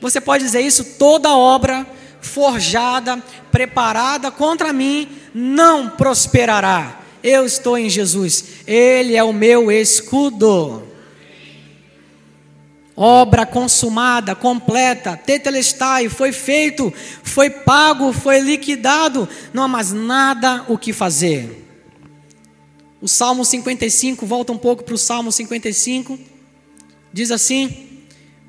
Você 0.00 0.20
pode 0.20 0.44
dizer 0.44 0.60
isso? 0.60 0.96
Toda 0.98 1.36
obra 1.36 1.86
forjada, 2.20 3.22
preparada 3.50 4.30
contra 4.30 4.72
mim 4.72 5.08
não 5.34 5.90
prosperará. 5.90 7.00
Eu 7.22 7.44
estou 7.44 7.78
em 7.78 7.88
Jesus. 7.88 8.44
Ele 8.66 9.16
é 9.16 9.22
o 9.22 9.32
meu 9.32 9.70
escudo 9.70 10.91
obra 12.96 13.46
consumada, 13.46 14.34
completa, 14.34 15.16
tetelestai, 15.16 16.08
foi 16.08 16.32
feito, 16.32 16.92
foi 17.22 17.48
pago, 17.48 18.12
foi 18.12 18.40
liquidado, 18.40 19.28
não 19.52 19.62
há 19.62 19.68
mais 19.68 19.92
nada 19.92 20.64
o 20.68 20.76
que 20.76 20.92
fazer. 20.92 21.60
O 23.00 23.08
Salmo 23.08 23.44
55, 23.44 24.24
volta 24.26 24.52
um 24.52 24.58
pouco 24.58 24.84
para 24.84 24.94
o 24.94 24.98
Salmo 24.98 25.32
55, 25.32 26.18
diz 27.12 27.30
assim, 27.30 27.88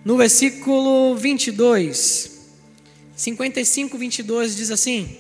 no 0.06 0.18
versículo 0.18 1.16
22, 1.16 2.32
55, 3.16 3.98
22 3.98 4.56
diz 4.56 4.70
assim: 4.70 5.18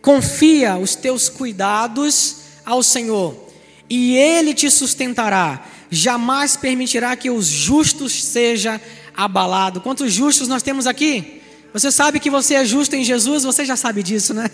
Confia 0.00 0.76
os 0.76 0.94
teus 0.94 1.28
cuidados 1.28 2.36
ao 2.64 2.82
Senhor, 2.82 3.48
e 3.88 4.16
Ele 4.16 4.54
te 4.54 4.70
sustentará 4.70 5.64
jamais 5.90 6.56
permitirá 6.56 7.14
que 7.16 7.30
os 7.30 7.46
justos 7.46 8.24
seja 8.24 8.80
abalado. 9.16 9.80
Quantos 9.80 10.12
justos 10.12 10.48
nós 10.48 10.62
temos 10.62 10.86
aqui? 10.86 11.42
Você 11.72 11.90
sabe 11.90 12.20
que 12.20 12.30
você 12.30 12.54
é 12.54 12.64
justo 12.64 12.94
em 12.94 13.04
Jesus, 13.04 13.44
você 13.44 13.64
já 13.64 13.76
sabe 13.76 14.02
disso, 14.02 14.32
né? 14.32 14.50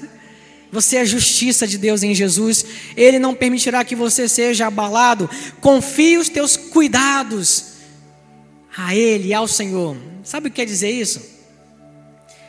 Você 0.72 0.96
é 0.96 1.04
justiça 1.04 1.68
de 1.68 1.78
Deus 1.78 2.02
em 2.02 2.14
Jesus. 2.14 2.64
Ele 2.96 3.20
não 3.20 3.32
permitirá 3.32 3.84
que 3.84 3.94
você 3.94 4.28
seja 4.28 4.66
abalado. 4.66 5.30
Confie 5.60 6.18
os 6.18 6.28
teus 6.28 6.56
cuidados 6.56 7.74
a 8.76 8.92
Ele 8.94 9.32
ao 9.32 9.46
Senhor. 9.46 9.96
Sabe 10.24 10.48
o 10.48 10.50
que 10.50 10.56
quer 10.56 10.64
dizer 10.64 10.90
isso? 10.90 11.22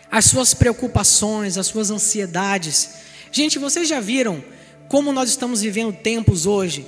As 0.09 0.25
suas 0.25 0.55
preocupações, 0.55 1.55
as 1.55 1.67
suas 1.67 1.91
ansiedades. 1.91 2.89
Gente, 3.31 3.59
vocês 3.59 3.87
já 3.87 3.99
viram 3.99 4.43
como 4.87 5.11
nós 5.11 5.29
estamos 5.29 5.61
vivendo 5.61 5.93
tempos 5.93 6.47
hoje? 6.47 6.87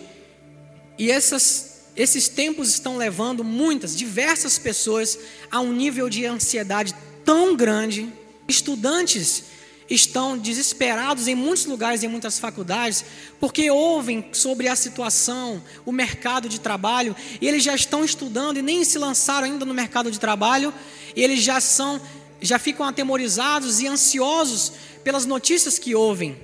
E 0.97 1.11
essas 1.11 1.76
esses 1.97 2.29
tempos 2.29 2.69
estão 2.69 2.95
levando 2.95 3.43
muitas, 3.43 3.95
diversas 3.95 4.59
pessoas 4.59 5.17
a 5.51 5.59
um 5.59 5.73
nível 5.73 6.09
de 6.09 6.25
ansiedade 6.25 6.93
tão 7.25 7.55
grande. 7.55 8.07
Estudantes 8.47 9.43
estão 9.89 10.37
desesperados 10.37 11.27
em 11.27 11.33
muitos 11.33 11.65
lugares, 11.65 12.03
em 12.03 12.07
muitas 12.07 12.37
faculdades, 12.37 13.03
porque 13.39 13.71
ouvem 13.71 14.29
sobre 14.31 14.67
a 14.67 14.75
situação, 14.75 15.63
o 15.85 15.91
mercado 15.91 16.47
de 16.47 16.59
trabalho, 16.59 17.15
e 17.41 17.47
eles 17.47 17.63
já 17.63 17.73
estão 17.73 18.05
estudando 18.05 18.57
e 18.57 18.61
nem 18.61 18.83
se 18.83 18.99
lançaram 18.99 19.47
ainda 19.47 19.65
no 19.65 19.73
mercado 19.73 20.11
de 20.11 20.19
trabalho, 20.19 20.71
e 21.15 21.23
eles 21.23 21.41
já 21.41 21.59
são, 21.59 21.99
já 22.39 22.59
ficam 22.59 22.85
atemorizados 22.85 23.79
e 23.79 23.87
ansiosos 23.87 24.71
pelas 25.03 25.25
notícias 25.25 25.79
que 25.79 25.95
ouvem. 25.95 26.37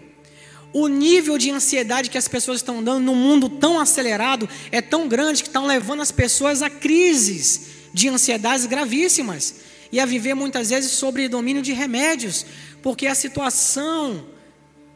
O 0.73 0.87
nível 0.87 1.37
de 1.37 1.51
ansiedade 1.51 2.09
que 2.09 2.17
as 2.17 2.27
pessoas 2.27 2.57
estão 2.57 2.83
dando 2.83 3.05
num 3.05 3.15
mundo 3.15 3.47
tão 3.47 3.79
acelerado 3.79 4.49
é 4.71 4.81
tão 4.81 5.07
grande 5.07 5.43
que 5.43 5.49
estão 5.49 5.67
levando 5.67 6.01
as 6.01 6.11
pessoas 6.11 6.63
a 6.63 6.69
crises 6.69 7.67
de 7.93 8.09
ansiedades 8.09 8.65
gravíssimas 8.65 9.53
e 9.91 9.99
a 9.99 10.05
viver 10.05 10.33
muitas 10.33 10.71
vezes 10.71 10.91
sobre 10.93 11.29
domínio 11.29 11.61
de 11.61 11.73
remédios, 11.73 12.43
porque 12.81 13.05
a 13.05 13.13
situação, 13.13 14.25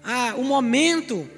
a, 0.04 0.34
o 0.36 0.44
momento 0.44 1.30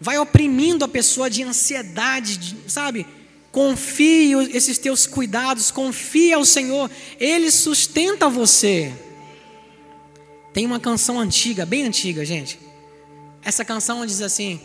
vai 0.00 0.16
oprimindo 0.16 0.84
a 0.84 0.88
pessoa 0.88 1.28
de 1.28 1.42
ansiedade, 1.42 2.36
de, 2.36 2.56
sabe? 2.70 3.04
Confie 3.50 4.34
esses 4.56 4.78
teus 4.78 5.08
cuidados, 5.08 5.72
confie 5.72 6.32
ao 6.32 6.44
Senhor, 6.44 6.88
Ele 7.18 7.50
sustenta 7.50 8.28
você. 8.28 8.92
Tem 10.52 10.64
uma 10.64 10.78
canção 10.78 11.18
antiga, 11.18 11.66
bem 11.66 11.82
antiga, 11.82 12.24
gente 12.24 12.71
essa 13.44 13.64
canção 13.64 14.04
diz 14.06 14.22
assim: 14.22 14.60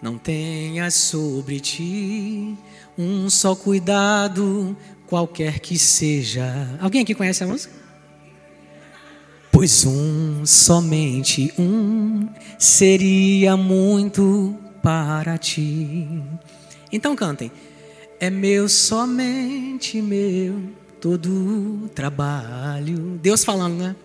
Não 0.00 0.16
tenhas 0.16 0.94
sobre 0.94 1.60
ti 1.60 2.56
um 2.96 3.30
só 3.30 3.54
cuidado, 3.54 4.76
qualquer 5.06 5.60
que 5.60 5.78
seja. 5.78 6.76
Alguém 6.80 7.02
aqui 7.02 7.14
conhece 7.14 7.44
a 7.44 7.46
música? 7.46 7.72
Pois 9.50 9.84
um, 9.84 10.44
somente 10.44 11.52
um, 11.58 12.28
seria 12.58 13.56
muito 13.56 14.54
para 14.82 15.38
ti. 15.38 16.22
Então 16.92 17.16
cantem. 17.16 17.50
É 18.20 18.30
meu, 18.30 18.68
somente 18.68 20.02
meu, 20.02 20.60
todo 21.00 21.88
trabalho. 21.94 23.18
Deus 23.22 23.44
falando, 23.44 23.76
né? 23.76 23.96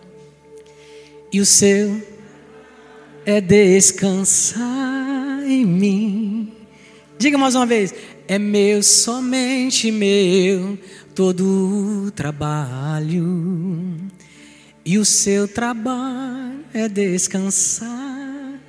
E 1.32 1.41
o 1.41 1.45
seu 1.45 2.12
é 3.25 3.41
descansar 3.41 5.43
em 5.45 5.65
mim. 5.65 6.51
Diga 7.17 7.38
mais 7.38 7.55
uma 7.55 7.65
vez: 7.65 7.93
é 8.27 8.38
meu, 8.38 8.83
somente 8.83 9.91
meu, 9.91 10.77
todo 11.15 12.05
o 12.07 12.12
trabalho. 12.12 13.97
E 14.86 14.97
o 14.97 15.05
seu 15.05 15.47
trabalho 15.47 16.59
é 16.73 16.89
descansar. 16.89 18.59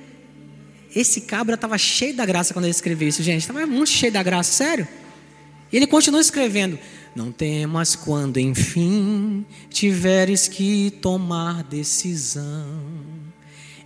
Esse 0.95 1.21
cabra 1.21 1.55
estava 1.55 1.77
cheio 1.77 2.15
da 2.15 2.25
graça 2.25 2.53
quando 2.53 2.65
ele 2.65 2.71
escreveu 2.71 3.09
isso, 3.09 3.21
gente. 3.21 3.41
Estava 3.41 3.65
muito 3.65 3.89
cheio 3.89 4.13
da 4.13 4.23
graça, 4.23 4.53
sério. 4.53 4.87
E 5.71 5.75
ele 5.75 5.87
continua 5.87 6.21
escrevendo: 6.21 6.79
Não 7.13 7.31
temas 7.31 7.95
quando 7.95 8.39
enfim 8.39 9.45
tiveres 9.69 10.47
que 10.47 10.91
tomar 11.01 11.63
decisão. 11.63 13.14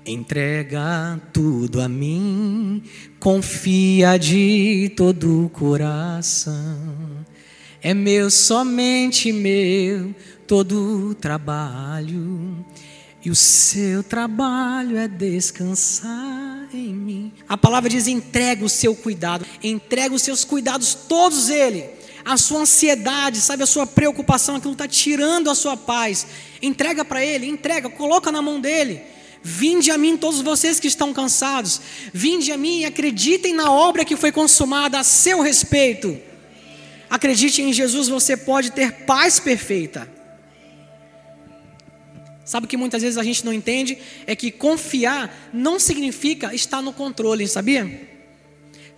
Entrega 0.10 1.22
tudo 1.32 1.80
a 1.80 1.88
mim, 1.88 2.82
confia 3.19 4.17
de 4.17 4.91
todo 4.98 5.45
o 5.45 5.50
coração. 5.50 7.24
É 7.80 7.93
meu, 7.93 8.32
somente 8.32 9.32
meu, 9.32 10.15
todo 10.48 11.10
o 11.10 11.13
trabalho. 11.13 12.65
E 13.24 13.30
o 13.30 13.36
seu 13.36 14.02
trabalho 14.02 14.98
é 14.98 15.08
descansar 15.08 16.67
em 16.74 16.91
mim. 16.91 17.32
A 17.48 17.56
palavra 17.56 17.88
diz: 17.88 18.08
entrega 18.08 18.65
o 18.65 18.69
seu 18.69 18.95
cuidado, 18.95 19.45
entrega 19.62 20.15
os 20.15 20.24
seus 20.24 20.43
cuidados, 20.43 20.95
todos 21.08 21.52
ele. 21.52 21.86
A 22.26 22.36
sua 22.36 22.62
ansiedade, 22.62 23.39
sabe, 23.41 23.62
a 23.62 23.67
sua 23.67 23.86
preocupação, 23.86 24.56
aquilo 24.56 24.74
está 24.74 24.88
tirando 24.88 25.52
a 25.52 25.56
sua 25.56 25.78
paz. 25.78 26.26
Entrega 26.63 27.06
para 27.06 27.24
ele, 27.24 27.45
entrega, 27.45 27.91
coloca 27.91 28.32
na 28.32 28.41
mão 28.41 28.60
dele. 28.60 29.18
Vinde 29.41 29.89
a 29.89 29.97
mim 29.97 30.17
todos 30.17 30.41
vocês 30.41 30.80
que 30.80 30.88
estão 30.88 31.13
cansados, 31.13 31.80
vinde 32.13 32.52
a 32.52 32.58
mim 32.58 32.80
e 32.80 32.86
acreditem 32.86 33.54
na 33.54 33.71
obra 33.71 34.04
que 34.04 34.17
foi 34.17 34.32
consumada 34.32 34.99
a 34.99 35.04
seu 35.04 35.41
respeito. 35.41 36.19
Acredite 37.10 37.62
em 37.62 37.71
Jesus, 37.71 38.08
você 38.08 38.36
pode 38.36 38.71
ter 38.71 39.06
paz 39.06 39.39
perfeita. 39.39 40.12
Sabe 42.43 42.65
o 42.65 42.67
que 42.67 42.75
muitas 42.75 43.02
vezes 43.02 43.17
a 43.17 43.23
gente 43.23 43.45
não 43.45 43.54
entende? 43.54 43.97
É 44.28 44.36
que 44.36 44.52
confiar 44.52 45.49
não 45.54 45.80
significa 45.80 46.54
estar 46.54 46.82
no 46.82 46.91
controle, 46.91 47.47
sabia? 47.47 48.08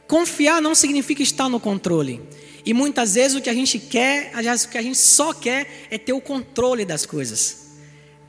Confiar 0.08 0.62
não 0.62 0.73
significa 0.73 1.21
estar 1.21 1.49
no 1.49 1.60
controle. 1.60 2.21
E 2.65 2.73
muitas 2.73 3.15
vezes 3.15 3.38
o 3.38 3.41
que 3.41 3.49
a 3.49 3.54
gente 3.54 3.77
quer, 3.80 4.32
aliás, 4.34 4.63
o 4.63 4.69
que 4.69 4.77
a 4.77 4.82
gente 4.82 4.97
só 4.97 5.34
quer 5.34 5.88
é 5.89 5.97
ter 5.97 6.13
o 6.13 6.21
controle 6.21 6.86
das 6.86 7.06
coisas. 7.06 7.70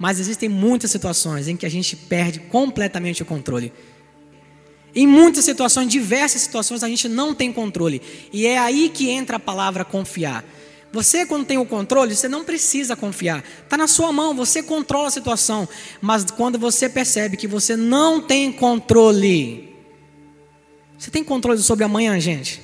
Mas 0.02 0.18
existem 0.18 0.48
muitas 0.48 0.90
situações 0.90 1.46
em 1.46 1.56
que 1.56 1.64
a 1.64 1.68
gente 1.68 1.94
perde 1.94 2.40
completamente 2.40 3.22
o 3.22 3.24
controle. 3.24 3.72
Em 4.92 5.06
muitas 5.06 5.44
situações, 5.44 5.86
diversas 5.86 6.42
situações, 6.42 6.82
a 6.82 6.88
gente 6.88 7.08
não 7.08 7.32
tem 7.32 7.52
controle. 7.52 8.02
E 8.32 8.44
é 8.44 8.58
aí 8.58 8.88
que 8.88 9.10
entra 9.10 9.36
a 9.36 9.38
palavra 9.38 9.84
confiar. 9.84 10.44
Você, 10.90 11.24
quando 11.24 11.46
tem 11.46 11.56
o 11.56 11.64
controle, 11.64 12.16
você 12.16 12.26
não 12.26 12.42
precisa 12.42 12.96
confiar. 12.96 13.44
Está 13.62 13.76
na 13.76 13.86
sua 13.86 14.10
mão, 14.10 14.34
você 14.34 14.60
controla 14.60 15.06
a 15.06 15.12
situação. 15.12 15.68
Mas 16.00 16.24
quando 16.32 16.58
você 16.58 16.88
percebe 16.88 17.36
que 17.36 17.46
você 17.46 17.76
não 17.76 18.20
tem 18.20 18.50
controle, 18.50 19.72
você 20.98 21.12
tem 21.12 21.22
controle 21.22 21.62
sobre 21.62 21.84
amanhã, 21.84 22.18
gente? 22.18 22.60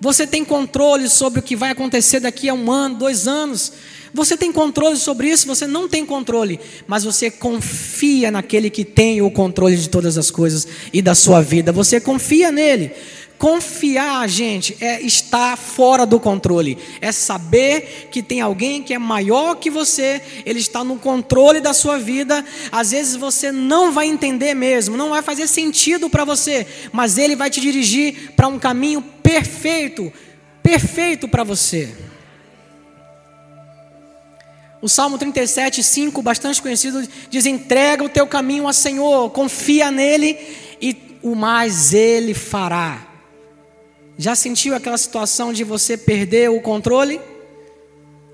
Você 0.00 0.26
tem 0.26 0.42
controle 0.46 1.10
sobre 1.10 1.40
o 1.40 1.42
que 1.42 1.56
vai 1.56 1.72
acontecer 1.72 2.20
daqui 2.20 2.48
a 2.48 2.54
um 2.54 2.72
ano, 2.72 2.96
dois 2.96 3.28
anos. 3.28 3.70
Você 4.14 4.36
tem 4.36 4.52
controle 4.52 4.96
sobre 4.96 5.28
isso? 5.28 5.48
Você 5.48 5.66
não 5.66 5.88
tem 5.88 6.06
controle, 6.06 6.60
mas 6.86 7.02
você 7.02 7.32
confia 7.32 8.30
naquele 8.30 8.70
que 8.70 8.84
tem 8.84 9.20
o 9.20 9.28
controle 9.28 9.76
de 9.76 9.88
todas 9.88 10.16
as 10.16 10.30
coisas 10.30 10.68
e 10.92 11.02
da 11.02 11.16
sua 11.16 11.42
vida. 11.42 11.72
Você 11.72 12.00
confia 12.00 12.52
nele. 12.52 12.92
Confiar, 13.36 14.28
gente, 14.28 14.76
é 14.80 15.02
estar 15.02 15.58
fora 15.58 16.06
do 16.06 16.20
controle, 16.20 16.78
é 17.00 17.10
saber 17.10 18.08
que 18.10 18.22
tem 18.22 18.40
alguém 18.40 18.80
que 18.80 18.94
é 18.94 18.98
maior 18.98 19.56
que 19.56 19.68
você, 19.68 20.22
ele 20.46 20.60
está 20.60 20.84
no 20.84 20.96
controle 20.96 21.60
da 21.60 21.74
sua 21.74 21.98
vida. 21.98 22.44
Às 22.70 22.92
vezes 22.92 23.16
você 23.16 23.50
não 23.50 23.90
vai 23.90 24.06
entender 24.06 24.54
mesmo, 24.54 24.96
não 24.96 25.10
vai 25.10 25.20
fazer 25.20 25.48
sentido 25.48 26.08
para 26.08 26.24
você, 26.24 26.64
mas 26.92 27.18
ele 27.18 27.34
vai 27.34 27.50
te 27.50 27.60
dirigir 27.60 28.32
para 28.36 28.46
um 28.46 28.60
caminho 28.60 29.02
perfeito, 29.02 30.12
perfeito 30.62 31.26
para 31.26 31.42
você. 31.42 31.92
O 34.84 34.88
Salmo 34.90 35.16
37, 35.16 35.82
5, 35.82 36.20
bastante 36.20 36.60
conhecido, 36.60 37.08
diz: 37.30 37.46
entrega 37.46 38.04
o 38.04 38.08
teu 38.10 38.26
caminho 38.26 38.66
ao 38.66 38.72
Senhor, 38.74 39.30
confia 39.30 39.90
nele 39.90 40.36
e 40.78 40.94
o 41.22 41.34
mais 41.34 41.94
ele 41.94 42.34
fará. 42.34 43.08
Já 44.18 44.34
sentiu 44.34 44.74
aquela 44.74 44.98
situação 44.98 45.54
de 45.54 45.64
você 45.64 45.96
perder 45.96 46.50
o 46.50 46.60
controle? 46.60 47.18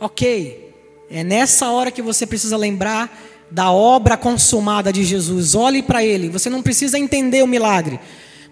Ok, 0.00 0.74
é 1.08 1.22
nessa 1.22 1.70
hora 1.70 1.92
que 1.92 2.02
você 2.02 2.26
precisa 2.26 2.56
lembrar 2.56 3.16
da 3.48 3.70
obra 3.70 4.16
consumada 4.16 4.92
de 4.92 5.04
Jesus. 5.04 5.54
Olhe 5.54 5.84
para 5.84 6.04
ele, 6.04 6.28
você 6.28 6.50
não 6.50 6.62
precisa 6.62 6.98
entender 6.98 7.44
o 7.44 7.46
milagre, 7.46 8.00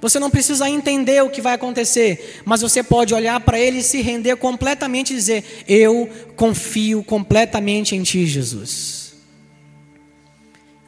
você 0.00 0.20
não 0.20 0.30
precisa 0.30 0.70
entender 0.70 1.22
o 1.22 1.30
que 1.30 1.40
vai 1.40 1.54
acontecer, 1.54 2.40
mas 2.44 2.60
você 2.60 2.82
pode 2.82 3.12
olhar 3.12 3.38
para 3.40 3.58
ele 3.58 3.78
e 3.78 3.82
se 3.82 4.00
render 4.00 4.36
completamente 4.36 5.12
e 5.12 5.16
dizer: 5.16 5.64
Eu 5.66 6.08
confio 6.36 7.02
completamente 7.02 7.96
em 7.96 8.02
ti, 8.02 8.24
Jesus. 8.24 9.14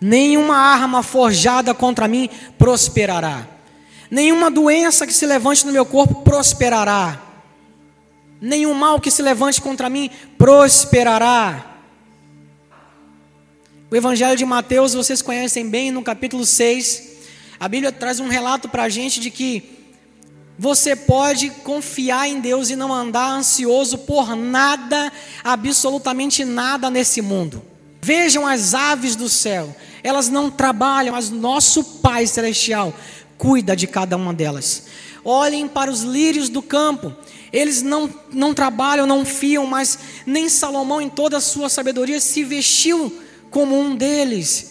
Nenhuma 0.00 0.56
arma 0.56 1.02
forjada 1.02 1.74
contra 1.74 2.06
mim 2.06 2.30
prosperará. 2.56 3.48
Nenhuma 4.10 4.50
doença 4.50 5.06
que 5.06 5.12
se 5.12 5.26
levante 5.26 5.66
no 5.66 5.72
meu 5.72 5.84
corpo 5.84 6.22
prosperará. 6.22 7.20
Nenhum 8.40 8.72
mal 8.74 9.00
que 9.00 9.10
se 9.10 9.22
levante 9.22 9.60
contra 9.60 9.90
mim 9.90 10.08
prosperará. 10.38 11.78
O 13.90 13.96
Evangelho 13.96 14.36
de 14.36 14.44
Mateus 14.44 14.94
vocês 14.94 15.20
conhecem 15.20 15.68
bem, 15.68 15.90
no 15.90 16.00
capítulo 16.00 16.46
6 16.46 17.09
a 17.60 17.68
Bíblia 17.68 17.92
traz 17.92 18.18
um 18.18 18.26
relato 18.26 18.70
para 18.70 18.84
a 18.84 18.88
gente 18.88 19.20
de 19.20 19.30
que 19.30 19.78
você 20.58 20.96
pode 20.96 21.50
confiar 21.50 22.26
em 22.26 22.40
Deus 22.40 22.70
e 22.70 22.76
não 22.76 22.92
andar 22.92 23.30
ansioso 23.30 23.98
por 23.98 24.34
nada, 24.34 25.12
absolutamente 25.44 26.42
nada 26.42 26.88
nesse 26.88 27.20
mundo. 27.20 27.62
Vejam 28.00 28.46
as 28.46 28.72
aves 28.72 29.14
do 29.14 29.28
céu, 29.28 29.76
elas 30.02 30.30
não 30.30 30.50
trabalham, 30.50 31.12
mas 31.12 31.28
nosso 31.28 31.84
Pai 31.84 32.26
Celestial 32.26 32.94
cuida 33.36 33.76
de 33.76 33.86
cada 33.86 34.16
uma 34.16 34.32
delas. 34.32 34.84
Olhem 35.22 35.68
para 35.68 35.90
os 35.90 36.00
lírios 36.00 36.48
do 36.48 36.62
campo, 36.62 37.14
eles 37.52 37.82
não, 37.82 38.08
não 38.32 38.54
trabalham, 38.54 39.06
não 39.06 39.22
fiam, 39.22 39.66
mas 39.66 39.98
nem 40.24 40.48
Salomão, 40.48 40.98
em 40.98 41.10
toda 41.10 41.36
a 41.36 41.42
sua 41.42 41.68
sabedoria, 41.68 42.20
se 42.20 42.42
vestiu 42.42 43.22
como 43.50 43.78
um 43.78 43.94
deles. 43.94 44.69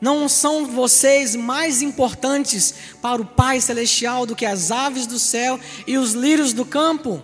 Não 0.00 0.28
são 0.28 0.66
vocês 0.66 1.34
mais 1.34 1.82
importantes 1.82 2.74
para 3.02 3.20
o 3.20 3.26
Pai 3.26 3.60
Celestial 3.60 4.26
do 4.26 4.36
que 4.36 4.46
as 4.46 4.70
aves 4.70 5.06
do 5.06 5.18
céu 5.18 5.58
e 5.86 5.98
os 5.98 6.12
lírios 6.12 6.52
do 6.52 6.64
campo? 6.64 7.22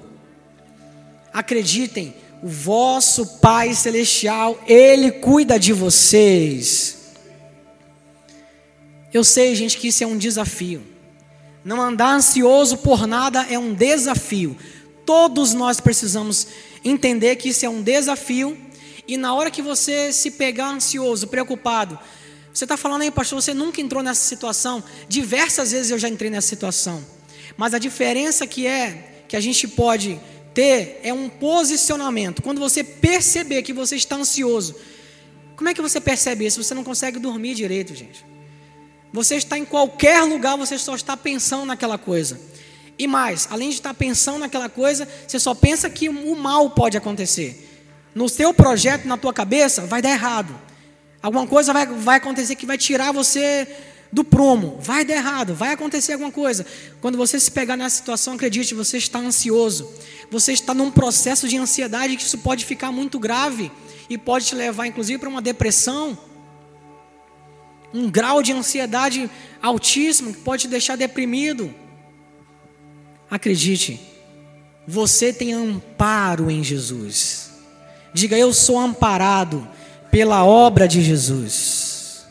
Acreditem, 1.33 2.15
o 2.43 2.49
vosso 2.49 3.39
Pai 3.39 3.75
Celestial, 3.75 4.59
Ele 4.67 5.13
cuida 5.13 5.59
de 5.59 5.73
vocês. 5.73 7.13
Eu 9.13 9.23
sei, 9.23 9.55
gente, 9.55 9.79
que 9.79 9.89
isso 9.89 10.03
é 10.03 10.07
um 10.07 10.19
desafio. 10.19 10.83
Não 11.65 11.81
andar 11.81 12.15
ansioso 12.15 12.79
por 12.79 13.07
nada 13.07 13.47
é 13.49 13.57
um 13.57 13.73
desafio. 13.73 14.57
Todos 15.07 15.55
nós 15.55 15.81
precisamos 15.81 16.49
entender 16.85 17.37
que 17.37 17.51
isso 17.51 17.65
é 17.65 17.69
um 17.69 17.81
desafio. 17.81 18.59
E 19.07 19.17
na 19.17 19.33
hora 19.33 19.51
que 19.51 19.63
você 19.63 20.13
se 20.13 20.33
pegar 20.33 20.71
ansioso, 20.71 21.29
preocupado, 21.29 21.99
você 22.55 22.65
está 22.65 22.77
falando 22.77 23.03
aí, 23.03 23.11
pastor, 23.11 23.43
você 23.43 23.53
nunca 23.53 23.81
entrou 23.81 24.01
nessa 24.01 24.21
situação. 24.21 24.83
Diversas 25.09 25.73
vezes 25.73 25.91
eu 25.91 25.99
já 25.99 26.09
entrei 26.09 26.31
nessa 26.31 26.47
situação. 26.47 27.05
Mas 27.57 27.75
a 27.75 27.81
diferença 27.81 28.47
que 28.47 28.65
é, 28.65 29.25
que 29.27 29.35
a 29.35 29.41
gente 29.41 29.67
pode 29.67 30.21
ter, 30.55 31.01
é 31.03 31.13
um 31.13 31.29
posicionamento. 31.29 32.41
Quando 32.41 32.61
você 32.61 32.85
perceber 32.85 33.63
que 33.63 33.73
você 33.73 33.97
está 33.97 34.15
ansioso, 34.15 34.77
como 35.57 35.69
é 35.69 35.75
que 35.75 35.83
você 35.83 36.01
percebe 36.01 36.47
isso? 36.47 36.63
Você 36.63 36.75
não 36.75 36.85
consegue 36.85 37.19
dormir 37.19 37.57
direito, 37.57 37.93
gente. 37.93 38.25
Você 39.13 39.35
está 39.35 39.59
em 39.59 39.65
qualquer 39.65 40.23
lugar, 40.23 40.57
você 40.57 40.79
só 40.79 40.95
está 40.95 41.17
pensando 41.17 41.65
naquela 41.65 41.99
coisa. 41.99 42.41
E 42.97 43.09
mais, 43.09 43.49
além 43.51 43.71
de 43.71 43.75
estar 43.75 43.95
pensando 43.95 44.39
naquela 44.39 44.69
coisa, 44.69 45.09
você 45.27 45.41
só 45.41 45.57
pensa 45.57 45.91
que 45.91 46.09
o 46.09 46.37
mal 46.37 46.71
pode 46.71 46.97
acontecer. 46.97 47.83
No 48.15 48.29
seu 48.29 48.55
projeto, 48.55 49.07
na 49.07 49.17
tua 49.17 49.33
cabeça, 49.33 49.87
vai 49.87 50.01
dar 50.01 50.11
errado. 50.11 50.55
Alguma 51.25 51.47
coisa 51.47 51.73
vai, 51.73 51.87
vai 51.87 52.19
acontecer 52.19 52.55
que 52.55 52.67
vai 52.67 52.77
tirar 52.77 53.11
você 53.11 53.67
do 54.13 54.23
prumo. 54.23 54.77
Vai 54.79 55.07
dar 55.07 55.15
errado, 55.15 55.55
vai 55.55 55.73
acontecer 55.73 56.13
alguma 56.13 56.31
coisa. 56.31 56.67
Quando 57.01 57.17
você 57.17 57.41
se 57.41 57.51
pegar 57.51 57.79
nessa 57.79 57.97
situação, 57.97 58.35
acredite, 58.35 58.75
você 58.75 58.99
está 58.99 59.21
ansioso. 59.21 59.91
Você 60.31 60.53
está 60.53 60.75
num 60.75 60.91
processo 60.91 61.49
de 61.49 61.57
ansiedade 61.57 62.19
que 62.19 62.23
isso 62.23 62.37
pode 62.37 62.67
ficar 62.67 62.93
muito 62.93 63.19
grave 63.19 63.73
e 64.11 64.19
pode 64.19 64.45
te 64.45 64.55
levar, 64.55 64.87
inclusive, 64.87 65.19
para 65.19 65.31
uma 65.31 65.41
depressão. 65.41 66.19
Um 67.95 68.11
grau 68.11 68.43
de 68.43 68.53
ansiedade 68.53 69.31
altíssimo 69.63 70.35
que 70.35 70.41
pode 70.43 70.65
te 70.65 70.69
deixar 70.69 70.95
deprimido. 70.95 71.75
Acredite, 73.31 73.99
você 74.87 75.33
tem 75.33 75.55
amparo 75.55 76.51
em 76.51 76.63
Jesus. 76.63 77.49
Diga, 78.13 78.37
eu 78.37 78.53
sou 78.53 78.79
amparado 78.79 79.67
pela 80.15 80.45
obra 80.45 80.87
de 80.87 81.03
Jesus. 81.03 82.25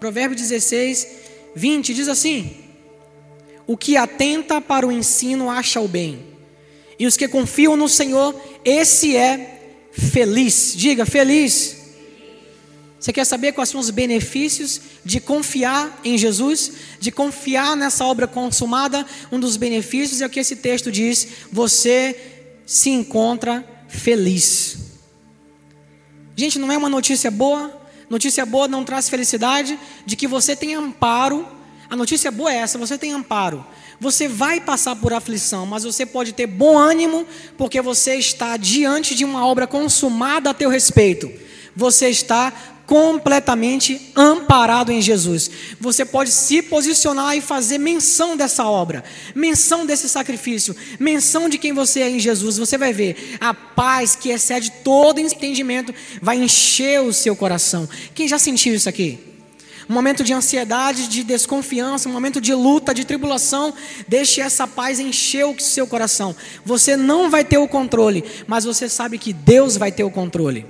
Provérbio 0.00 0.36
16, 0.36 1.06
20 1.54 1.94
diz 1.94 2.08
assim: 2.08 2.56
O 3.68 3.76
que 3.76 3.96
atenta 3.96 4.60
para 4.60 4.84
o 4.84 4.90
ensino 4.90 5.48
acha 5.48 5.80
o 5.80 5.86
bem, 5.86 6.18
e 6.98 7.06
os 7.06 7.16
que 7.16 7.28
confiam 7.28 7.76
no 7.76 7.88
Senhor, 7.88 8.34
esse 8.64 9.16
é 9.16 9.60
feliz. 9.92 10.74
Diga, 10.76 11.06
feliz. 11.06 11.76
Você 12.98 13.12
quer 13.12 13.24
saber 13.24 13.52
quais 13.52 13.68
são 13.68 13.78
os 13.78 13.90
benefícios 13.90 14.80
de 15.04 15.20
confiar 15.20 16.00
em 16.04 16.18
Jesus, 16.18 16.72
de 16.98 17.12
confiar 17.12 17.76
nessa 17.76 18.04
obra 18.04 18.26
consumada? 18.26 19.06
Um 19.30 19.38
dos 19.38 19.56
benefícios 19.56 20.20
é 20.20 20.26
o 20.26 20.30
que 20.30 20.40
esse 20.40 20.56
texto 20.56 20.90
diz: 20.90 21.28
você 21.52 22.16
se 22.66 22.90
encontra 22.90 23.64
feliz. 23.86 24.91
Gente, 26.36 26.58
não 26.58 26.72
é 26.72 26.76
uma 26.76 26.88
notícia 26.88 27.30
boa. 27.30 27.80
Notícia 28.08 28.44
boa 28.44 28.68
não 28.68 28.84
traz 28.84 29.08
felicidade 29.08 29.78
de 30.04 30.16
que 30.16 30.26
você 30.26 30.54
tem 30.54 30.74
amparo. 30.74 31.46
A 31.88 31.96
notícia 31.96 32.30
boa 32.30 32.52
é 32.52 32.56
essa: 32.56 32.78
você 32.78 32.96
tem 32.98 33.12
amparo. 33.12 33.64
Você 34.00 34.26
vai 34.26 34.60
passar 34.60 34.96
por 34.96 35.12
aflição, 35.12 35.64
mas 35.64 35.84
você 35.84 36.04
pode 36.04 36.32
ter 36.32 36.46
bom 36.46 36.76
ânimo, 36.76 37.26
porque 37.56 37.80
você 37.80 38.16
está 38.16 38.56
diante 38.56 39.14
de 39.14 39.24
uma 39.24 39.46
obra 39.46 39.66
consumada 39.66 40.50
a 40.50 40.54
teu 40.54 40.68
respeito. 40.68 41.30
Você 41.76 42.08
está 42.08 42.52
completamente 42.86 44.12
amparado 44.14 44.92
em 44.92 45.00
Jesus. 45.00 45.50
Você 45.80 46.04
pode 46.04 46.30
se 46.30 46.62
posicionar 46.62 47.36
e 47.36 47.40
fazer 47.40 47.78
menção 47.78 48.36
dessa 48.36 48.64
obra, 48.64 49.04
menção 49.34 49.86
desse 49.86 50.08
sacrifício, 50.08 50.74
menção 50.98 51.48
de 51.48 51.58
quem 51.58 51.72
você 51.72 52.00
é 52.00 52.10
em 52.10 52.20
Jesus. 52.20 52.58
Você 52.58 52.76
vai 52.76 52.92
ver 52.92 53.36
a 53.40 53.54
paz 53.54 54.16
que 54.16 54.30
excede 54.30 54.70
todo 54.84 55.20
entendimento 55.20 55.94
vai 56.20 56.36
encher 56.36 57.00
o 57.00 57.12
seu 57.12 57.34
coração. 57.34 57.88
Quem 58.14 58.28
já 58.28 58.38
sentiu 58.38 58.74
isso 58.74 58.88
aqui? 58.88 59.18
Um 59.88 59.94
momento 59.94 60.22
de 60.22 60.32
ansiedade, 60.32 61.08
de 61.08 61.24
desconfiança, 61.24 62.08
um 62.08 62.12
momento 62.12 62.40
de 62.40 62.54
luta, 62.54 62.94
de 62.94 63.04
tribulação, 63.04 63.74
deixe 64.06 64.40
essa 64.40 64.66
paz 64.66 65.00
encher 65.00 65.44
o 65.44 65.58
seu 65.60 65.86
coração. 65.86 66.34
Você 66.64 66.96
não 66.96 67.28
vai 67.28 67.44
ter 67.44 67.58
o 67.58 67.68
controle, 67.68 68.24
mas 68.46 68.64
você 68.64 68.88
sabe 68.88 69.18
que 69.18 69.32
Deus 69.32 69.76
vai 69.76 69.90
ter 69.90 70.04
o 70.04 70.10
controle. 70.10 70.64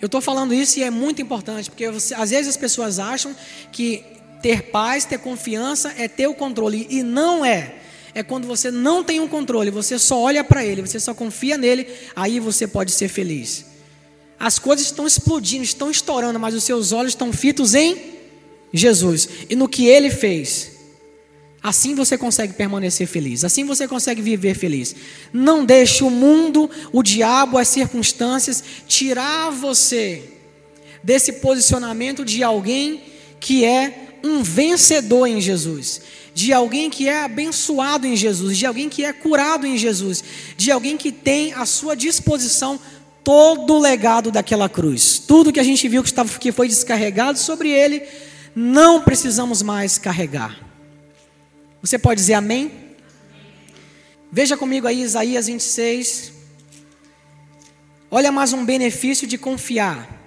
Eu 0.00 0.06
estou 0.06 0.20
falando 0.20 0.54
isso 0.54 0.78
e 0.78 0.82
é 0.82 0.90
muito 0.90 1.20
importante, 1.20 1.68
porque 1.68 1.90
você, 1.90 2.14
às 2.14 2.30
vezes 2.30 2.48
as 2.48 2.56
pessoas 2.56 2.98
acham 2.98 3.36
que 3.70 4.02
ter 4.40 4.70
paz, 4.70 5.04
ter 5.04 5.18
confiança 5.18 5.92
é 5.98 6.08
ter 6.08 6.26
o 6.26 6.34
controle, 6.34 6.86
e 6.88 7.02
não 7.02 7.44
é. 7.44 7.74
É 8.14 8.22
quando 8.22 8.46
você 8.46 8.70
não 8.70 9.04
tem 9.04 9.20
um 9.20 9.28
controle, 9.28 9.70
você 9.70 9.98
só 9.98 10.20
olha 10.20 10.42
para 10.42 10.64
Ele, 10.64 10.82
você 10.82 10.98
só 10.98 11.14
confia 11.14 11.56
nele, 11.56 11.86
aí 12.16 12.40
você 12.40 12.66
pode 12.66 12.90
ser 12.92 13.08
feliz. 13.08 13.66
As 14.38 14.58
coisas 14.58 14.86
estão 14.86 15.06
explodindo, 15.06 15.62
estão 15.62 15.90
estourando, 15.90 16.40
mas 16.40 16.54
os 16.54 16.64
seus 16.64 16.92
olhos 16.92 17.12
estão 17.12 17.32
fitos 17.32 17.74
em 17.74 17.96
Jesus 18.72 19.28
e 19.50 19.54
no 19.54 19.68
que 19.68 19.86
Ele 19.86 20.10
fez. 20.10 20.79
Assim 21.62 21.94
você 21.94 22.16
consegue 22.16 22.54
permanecer 22.54 23.06
feliz, 23.06 23.44
assim 23.44 23.64
você 23.64 23.86
consegue 23.86 24.22
viver 24.22 24.54
feliz. 24.54 24.96
Não 25.30 25.64
deixe 25.64 26.02
o 26.02 26.08
mundo, 26.08 26.70
o 26.90 27.02
diabo, 27.02 27.58
as 27.58 27.68
circunstâncias 27.68 28.64
tirar 28.88 29.50
você 29.50 30.22
desse 31.02 31.34
posicionamento 31.34 32.24
de 32.24 32.42
alguém 32.42 33.02
que 33.38 33.64
é 33.64 34.18
um 34.24 34.42
vencedor 34.42 35.26
em 35.26 35.40
Jesus, 35.40 36.00
de 36.34 36.52
alguém 36.52 36.88
que 36.88 37.08
é 37.08 37.24
abençoado 37.24 38.06
em 38.06 38.16
Jesus, 38.16 38.56
de 38.56 38.64
alguém 38.64 38.88
que 38.88 39.04
é 39.04 39.12
curado 39.12 39.66
em 39.66 39.76
Jesus, 39.76 40.24
de 40.56 40.70
alguém 40.70 40.96
que 40.96 41.12
tem 41.12 41.52
à 41.52 41.66
sua 41.66 41.94
disposição 41.94 42.80
todo 43.22 43.74
o 43.74 43.78
legado 43.78 44.30
daquela 44.30 44.68
cruz. 44.68 45.18
Tudo 45.18 45.52
que 45.52 45.60
a 45.60 45.64
gente 45.64 45.86
viu 45.88 46.02
que, 46.02 46.08
estava, 46.08 46.38
que 46.38 46.52
foi 46.52 46.68
descarregado 46.68 47.38
sobre 47.38 47.70
ele, 47.70 48.02
não 48.54 49.02
precisamos 49.02 49.62
mais 49.62 49.98
carregar. 49.98 50.69
Você 51.82 51.98
pode 51.98 52.20
dizer 52.20 52.34
amém? 52.34 52.70
Veja 54.30 54.54
comigo 54.54 54.86
aí 54.86 55.00
Isaías 55.00 55.46
26. 55.46 56.32
Olha 58.10 58.30
mais 58.30 58.52
um 58.52 58.66
benefício 58.66 59.26
de 59.26 59.38
confiar. 59.38 60.20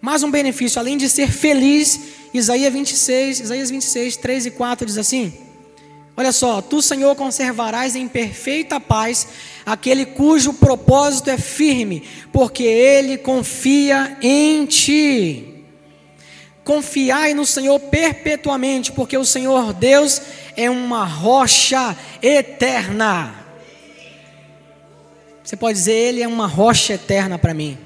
Mais 0.00 0.22
um 0.22 0.30
benefício, 0.30 0.78
além 0.78 0.98
de 0.98 1.08
ser 1.08 1.30
feliz, 1.32 1.98
Isaías 2.34 2.70
26, 2.70 3.40
Isaías 3.40 3.70
26, 3.70 4.16
3 4.18 4.46
e 4.46 4.50
4 4.50 4.86
diz 4.86 4.98
assim: 4.98 5.32
Olha 6.14 6.32
só, 6.32 6.60
tu, 6.60 6.82
Senhor, 6.82 7.16
conservarás 7.16 7.96
em 7.96 8.06
perfeita 8.06 8.78
paz 8.78 9.26
aquele 9.64 10.04
cujo 10.04 10.52
propósito 10.52 11.30
é 11.30 11.38
firme, 11.38 12.02
porque 12.30 12.62
ele 12.62 13.16
confia 13.16 14.18
em 14.20 14.66
ti. 14.66 15.64
Confiai 16.62 17.32
no 17.34 17.46
Senhor 17.46 17.78
perpetuamente, 17.78 18.92
porque 18.92 19.16
o 19.16 19.24
Senhor 19.24 19.72
Deus 19.72 20.20
é 20.56 20.70
uma 20.70 21.04
rocha 21.04 21.96
eterna. 22.22 23.34
Você 25.42 25.56
pode 25.56 25.78
dizer, 25.78 25.92
Ele 25.92 26.22
é 26.22 26.28
uma 26.28 26.46
rocha 26.46 26.94
eterna 26.94 27.38
para 27.38 27.52
mim. 27.52 27.78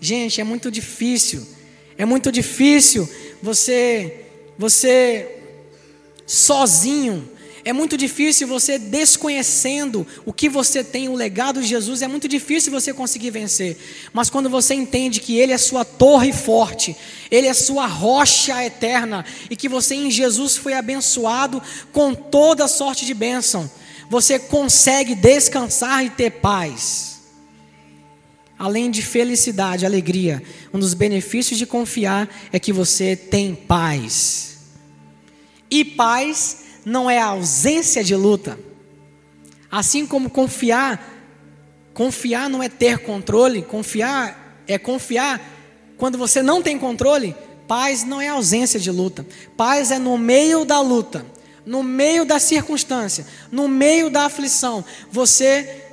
Gente, 0.00 0.40
é 0.40 0.44
muito 0.44 0.70
difícil. 0.70 1.46
É 1.96 2.04
muito 2.04 2.32
difícil 2.32 3.08
você, 3.42 4.26
você 4.58 5.42
sozinho 6.26 7.30
é 7.64 7.72
muito 7.72 7.96
difícil 7.96 8.48
você 8.48 8.78
desconhecendo 8.78 10.06
o 10.26 10.32
que 10.32 10.48
você 10.48 10.82
tem, 10.82 11.08
o 11.08 11.14
legado 11.14 11.60
de 11.60 11.66
Jesus, 11.66 12.02
é 12.02 12.08
muito 12.08 12.26
difícil 12.26 12.72
você 12.72 12.92
conseguir 12.92 13.30
vencer. 13.30 13.76
Mas 14.12 14.28
quando 14.28 14.50
você 14.50 14.74
entende 14.74 15.20
que 15.20 15.38
Ele 15.38 15.52
é 15.52 15.58
sua 15.58 15.84
torre 15.84 16.32
forte, 16.32 16.96
Ele 17.30 17.46
é 17.46 17.54
sua 17.54 17.86
rocha 17.86 18.64
eterna, 18.64 19.24
e 19.48 19.54
que 19.54 19.68
você 19.68 19.94
em 19.94 20.10
Jesus 20.10 20.56
foi 20.56 20.72
abençoado 20.72 21.62
com 21.92 22.14
toda 22.14 22.66
sorte 22.66 23.06
de 23.06 23.14
bênção, 23.14 23.70
você 24.10 24.38
consegue 24.38 25.14
descansar 25.14 26.04
e 26.04 26.10
ter 26.10 26.30
paz. 26.30 27.12
Além 28.58 28.90
de 28.90 29.02
felicidade, 29.02 29.86
alegria, 29.86 30.42
um 30.72 30.78
dos 30.78 30.94
benefícios 30.94 31.58
de 31.58 31.66
confiar 31.66 32.28
é 32.52 32.58
que 32.58 32.72
você 32.72 33.16
tem 33.16 33.54
paz. 33.54 34.58
E 35.70 35.84
paz 35.84 36.62
não 36.84 37.10
é 37.10 37.18
a 37.18 37.26
ausência 37.26 38.02
de 38.02 38.14
luta. 38.14 38.58
Assim 39.70 40.06
como 40.06 40.28
confiar, 40.28 41.02
confiar 41.94 42.48
não 42.48 42.62
é 42.62 42.68
ter 42.68 42.98
controle, 42.98 43.62
confiar 43.62 44.42
é 44.66 44.78
confiar 44.78 45.40
quando 45.96 46.18
você 46.18 46.42
não 46.42 46.62
tem 46.62 46.78
controle. 46.78 47.34
Paz 47.66 48.04
não 48.04 48.20
é 48.20 48.28
ausência 48.28 48.78
de 48.78 48.90
luta. 48.90 49.26
Paz 49.56 49.90
é 49.90 49.98
no 49.98 50.18
meio 50.18 50.64
da 50.64 50.80
luta, 50.80 51.24
no 51.64 51.82
meio 51.82 52.24
da 52.24 52.38
circunstância, 52.38 53.26
no 53.50 53.68
meio 53.68 54.10
da 54.10 54.24
aflição. 54.24 54.84
Você, 55.10 55.84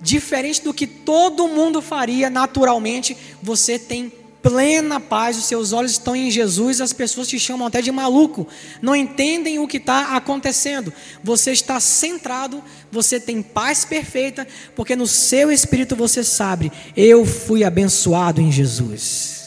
diferente 0.00 0.62
do 0.62 0.74
que 0.74 0.86
todo 0.86 1.48
mundo 1.48 1.80
faria 1.80 2.28
naturalmente, 2.30 3.16
você 3.42 3.78
tem 3.78 4.12
plena 4.42 5.00
paz, 5.00 5.36
os 5.36 5.44
seus 5.44 5.72
olhos 5.72 5.92
estão 5.92 6.14
em 6.14 6.30
Jesus, 6.30 6.80
as 6.80 6.92
pessoas 6.92 7.28
te 7.28 7.38
chamam 7.38 7.66
até 7.66 7.82
de 7.82 7.90
maluco, 7.90 8.46
não 8.80 8.94
entendem 8.94 9.58
o 9.58 9.66
que 9.66 9.78
está 9.78 10.16
acontecendo. 10.16 10.92
Você 11.22 11.50
está 11.52 11.80
centrado, 11.80 12.62
você 12.90 13.18
tem 13.18 13.42
paz 13.42 13.84
perfeita, 13.84 14.46
porque 14.74 14.94
no 14.94 15.06
seu 15.06 15.50
espírito 15.50 15.96
você 15.96 16.22
sabe: 16.22 16.72
eu 16.96 17.24
fui 17.24 17.64
abençoado 17.64 18.40
em 18.40 18.50
Jesus. 18.50 19.38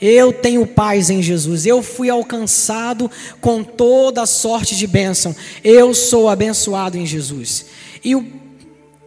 Eu 0.00 0.32
tenho 0.32 0.64
paz 0.64 1.10
em 1.10 1.20
Jesus, 1.20 1.66
eu 1.66 1.82
fui 1.82 2.08
alcançado 2.08 3.10
com 3.40 3.64
toda 3.64 4.26
sorte 4.26 4.76
de 4.76 4.86
bênção, 4.86 5.34
eu 5.64 5.92
sou 5.92 6.28
abençoado 6.28 6.96
em 6.96 7.04
Jesus. 7.04 7.66
E 8.04 8.14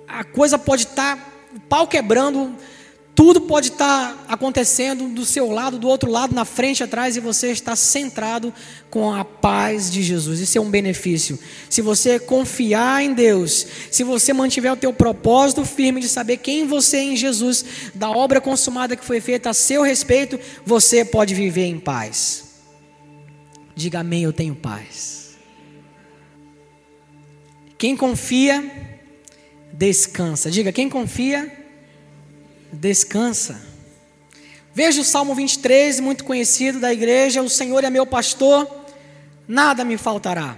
a 0.06 0.26
coisa 0.26 0.60
pode 0.60 0.84
estar, 0.84 1.16
tá, 1.16 1.26
o 1.56 1.60
pau 1.62 1.88
quebrando, 1.88 2.54
tudo 3.14 3.42
pode 3.42 3.68
estar 3.68 4.26
acontecendo 4.28 5.10
do 5.10 5.26
seu 5.26 5.52
lado, 5.52 5.78
do 5.78 5.88
outro 5.88 6.10
lado, 6.10 6.34
na 6.34 6.46
frente, 6.46 6.82
atrás, 6.82 7.18
e 7.18 7.20
você 7.20 7.52
está 7.52 7.76
centrado 7.76 8.54
com 8.90 9.14
a 9.14 9.26
paz 9.26 9.92
de 9.92 10.02
Jesus. 10.02 10.40
Isso 10.40 10.58
é 10.58 10.62
um 10.62 10.70
benefício. 10.70 11.38
Se 11.70 11.82
você 11.82 12.20
confiar 12.20 13.04
em 13.04 13.14
Deus, 13.14 13.68
se 13.92 14.04
você 14.04 14.32
mantiver 14.32 14.72
o 14.72 14.78
teu 14.78 14.94
propósito 14.94 15.66
firme 15.66 16.00
de 16.00 16.08
saber 16.08 16.38
quem 16.38 16.66
você 16.66 16.98
é 16.98 17.04
em 17.04 17.16
Jesus, 17.18 17.66
da 17.94 18.10
obra 18.10 18.40
consumada 18.40 18.96
que 18.96 19.04
foi 19.04 19.20
feita 19.20 19.50
a 19.50 19.54
seu 19.54 19.84
respeito, 19.84 20.40
você 20.66 21.04
pode 21.04 21.36
viver 21.36 21.66
em 21.66 21.80
paz. 21.80 22.46
Diga 23.76 24.00
amém, 24.00 24.24
eu 24.24 24.34
tenho 24.34 24.56
paz. 24.56 25.32
Quem 27.78 27.98
confia, 27.98 28.64
descansa. 29.74 30.50
Diga, 30.50 30.72
quem 30.72 30.88
confia, 30.88 31.40
descansa. 31.42 31.61
Veja 34.74 35.02
o 35.02 35.04
Salmo 35.04 35.36
23, 35.36 36.00
muito 36.00 36.24
conhecido 36.24 36.80
da 36.80 36.94
igreja: 36.94 37.42
O 37.42 37.50
Senhor 37.50 37.84
é 37.84 37.90
meu 37.90 38.06
pastor, 38.06 38.68
nada 39.48 39.84
me 39.84 39.98
faltará. 39.98 40.58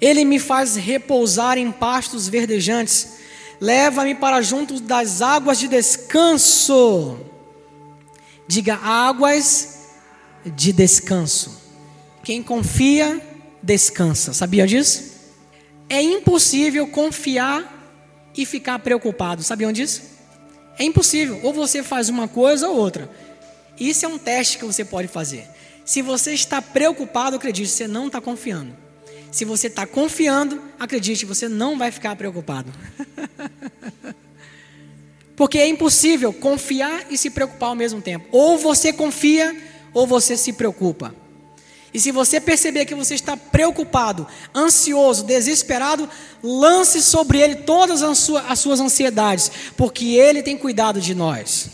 Ele 0.00 0.24
me 0.24 0.38
faz 0.38 0.76
repousar 0.76 1.56
em 1.56 1.72
pastos 1.72 2.28
verdejantes, 2.28 3.14
leva-me 3.60 4.14
para 4.14 4.42
junto 4.42 4.80
das 4.80 5.22
águas 5.22 5.58
de 5.58 5.68
descanso. 5.68 7.18
Diga 8.46 8.76
águas 8.76 9.88
de 10.44 10.72
descanso. 10.72 11.62
Quem 12.22 12.42
confia, 12.42 13.20
descansa. 13.62 14.34
Sabia 14.34 14.66
disso? 14.66 15.14
É 15.88 16.02
impossível 16.02 16.86
confiar 16.86 17.70
e 18.36 18.44
ficar 18.44 18.78
preocupado. 18.80 19.42
Sabiam 19.42 19.72
disso? 19.72 20.13
É 20.78 20.84
impossível. 20.84 21.40
Ou 21.42 21.52
você 21.52 21.82
faz 21.82 22.08
uma 22.08 22.28
coisa 22.28 22.68
ou 22.68 22.76
outra. 22.76 23.10
Isso 23.78 24.04
é 24.04 24.08
um 24.08 24.18
teste 24.18 24.58
que 24.58 24.64
você 24.64 24.84
pode 24.84 25.08
fazer. 25.08 25.46
Se 25.84 26.00
você 26.00 26.32
está 26.32 26.62
preocupado, 26.62 27.36
acredite, 27.36 27.68
você 27.68 27.86
não 27.86 28.06
está 28.06 28.20
confiando. 28.20 28.74
Se 29.30 29.44
você 29.44 29.66
está 29.66 29.86
confiando, 29.86 30.62
acredite, 30.78 31.26
você 31.26 31.48
não 31.48 31.76
vai 31.76 31.90
ficar 31.90 32.14
preocupado. 32.16 32.72
Porque 35.36 35.58
é 35.58 35.66
impossível 35.66 36.32
confiar 36.32 37.06
e 37.10 37.18
se 37.18 37.30
preocupar 37.30 37.70
ao 37.70 37.74
mesmo 37.74 38.00
tempo. 38.00 38.26
Ou 38.30 38.56
você 38.56 38.92
confia, 38.92 39.54
ou 39.92 40.06
você 40.06 40.36
se 40.36 40.52
preocupa. 40.52 41.14
E 41.94 42.00
se 42.00 42.10
você 42.10 42.40
perceber 42.40 42.86
que 42.86 42.94
você 42.94 43.14
está 43.14 43.36
preocupado, 43.36 44.26
ansioso, 44.52 45.22
desesperado, 45.22 46.10
lance 46.42 47.00
sobre 47.00 47.40
ele 47.40 47.54
todas 47.54 48.02
as 48.02 48.58
suas 48.58 48.80
ansiedades, 48.80 49.48
porque 49.76 50.06
ele 50.16 50.42
tem 50.42 50.58
cuidado 50.58 51.00
de 51.00 51.14
nós. 51.14 51.68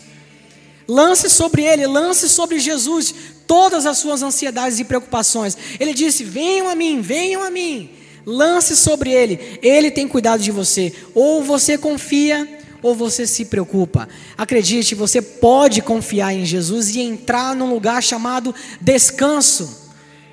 Lance 0.87 1.27
sobre 1.27 1.63
ele, 1.63 1.87
lance 1.87 2.29
sobre 2.29 2.59
Jesus 2.59 3.15
todas 3.47 3.87
as 3.87 3.97
suas 3.97 4.21
ansiedades 4.21 4.79
e 4.79 4.83
preocupações. 4.83 5.57
Ele 5.79 5.93
disse: 5.93 6.23
Venham 6.23 6.69
a 6.69 6.75
mim, 6.75 7.01
venham 7.01 7.41
a 7.41 7.49
mim. 7.49 7.89
Lance 8.23 8.77
sobre 8.77 9.09
ele, 9.11 9.59
ele 9.63 9.89
tem 9.89 10.07
cuidado 10.07 10.43
de 10.43 10.51
você. 10.51 10.93
Ou 11.15 11.43
você 11.43 11.79
confia, 11.79 12.47
ou 12.83 12.93
você 12.93 13.25
se 13.25 13.45
preocupa. 13.45 14.07
Acredite, 14.37 14.93
você 14.93 15.19
pode 15.19 15.81
confiar 15.81 16.31
em 16.31 16.45
Jesus 16.45 16.95
e 16.95 16.99
entrar 16.99 17.55
num 17.55 17.73
lugar 17.73 18.03
chamado 18.03 18.53
descanso. 18.79 19.80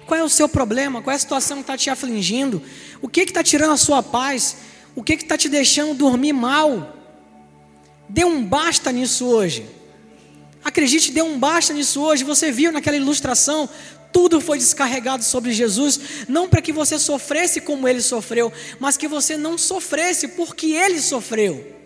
Qual 0.09 0.19
é 0.19 0.25
o 0.25 0.29
seu 0.31 0.49
problema? 0.49 1.03
Qual 1.03 1.13
é 1.13 1.17
a 1.17 1.19
situação 1.19 1.59
que 1.59 1.65
está 1.65 1.77
te 1.77 1.91
afligindo? 1.91 2.63
O 3.03 3.07
que 3.07 3.21
está 3.21 3.45
tirando 3.45 3.73
a 3.73 3.77
sua 3.77 4.03
paz? 4.03 4.57
O 4.97 5.03
que 5.03 5.13
está 5.13 5.37
te 5.37 5.51
deixando 5.51 5.93
dormir 5.93 6.33
mal? 6.33 6.97
Dê 8.09 8.25
um 8.25 8.43
basta 8.43 8.91
nisso 8.91 9.27
hoje. 9.27 9.67
Acredite, 10.65 11.13
dê 11.13 11.21
um 11.21 11.39
basta 11.39 11.75
nisso 11.75 12.01
hoje. 12.01 12.25
Você 12.25 12.51
viu 12.51 12.73
naquela 12.73 12.97
ilustração, 12.97 13.69
tudo 14.11 14.41
foi 14.41 14.57
descarregado 14.57 15.23
sobre 15.23 15.53
Jesus, 15.53 16.01
não 16.27 16.49
para 16.49 16.63
que 16.63 16.73
você 16.73 16.99
sofresse 16.99 17.61
como 17.61 17.87
ele 17.87 18.01
sofreu, 18.01 18.51
mas 18.81 18.97
que 18.97 19.07
você 19.07 19.37
não 19.37 19.59
sofresse 19.59 20.29
porque 20.29 20.69
ele 20.69 21.03
sofreu. 21.03 21.77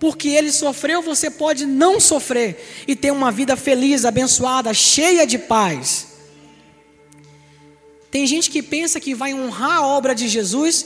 Porque 0.00 0.30
ele 0.30 0.50
sofreu, 0.50 1.00
você 1.00 1.30
pode 1.30 1.64
não 1.64 2.00
sofrer 2.00 2.84
e 2.88 2.96
ter 2.96 3.12
uma 3.12 3.30
vida 3.30 3.56
feliz, 3.56 4.04
abençoada, 4.04 4.74
cheia 4.74 5.24
de 5.24 5.38
paz. 5.38 6.11
Tem 8.12 8.26
gente 8.26 8.50
que 8.50 8.62
pensa 8.62 9.00
que 9.00 9.14
vai 9.14 9.32
honrar 9.32 9.78
a 9.78 9.86
obra 9.86 10.14
de 10.14 10.28
Jesus 10.28 10.84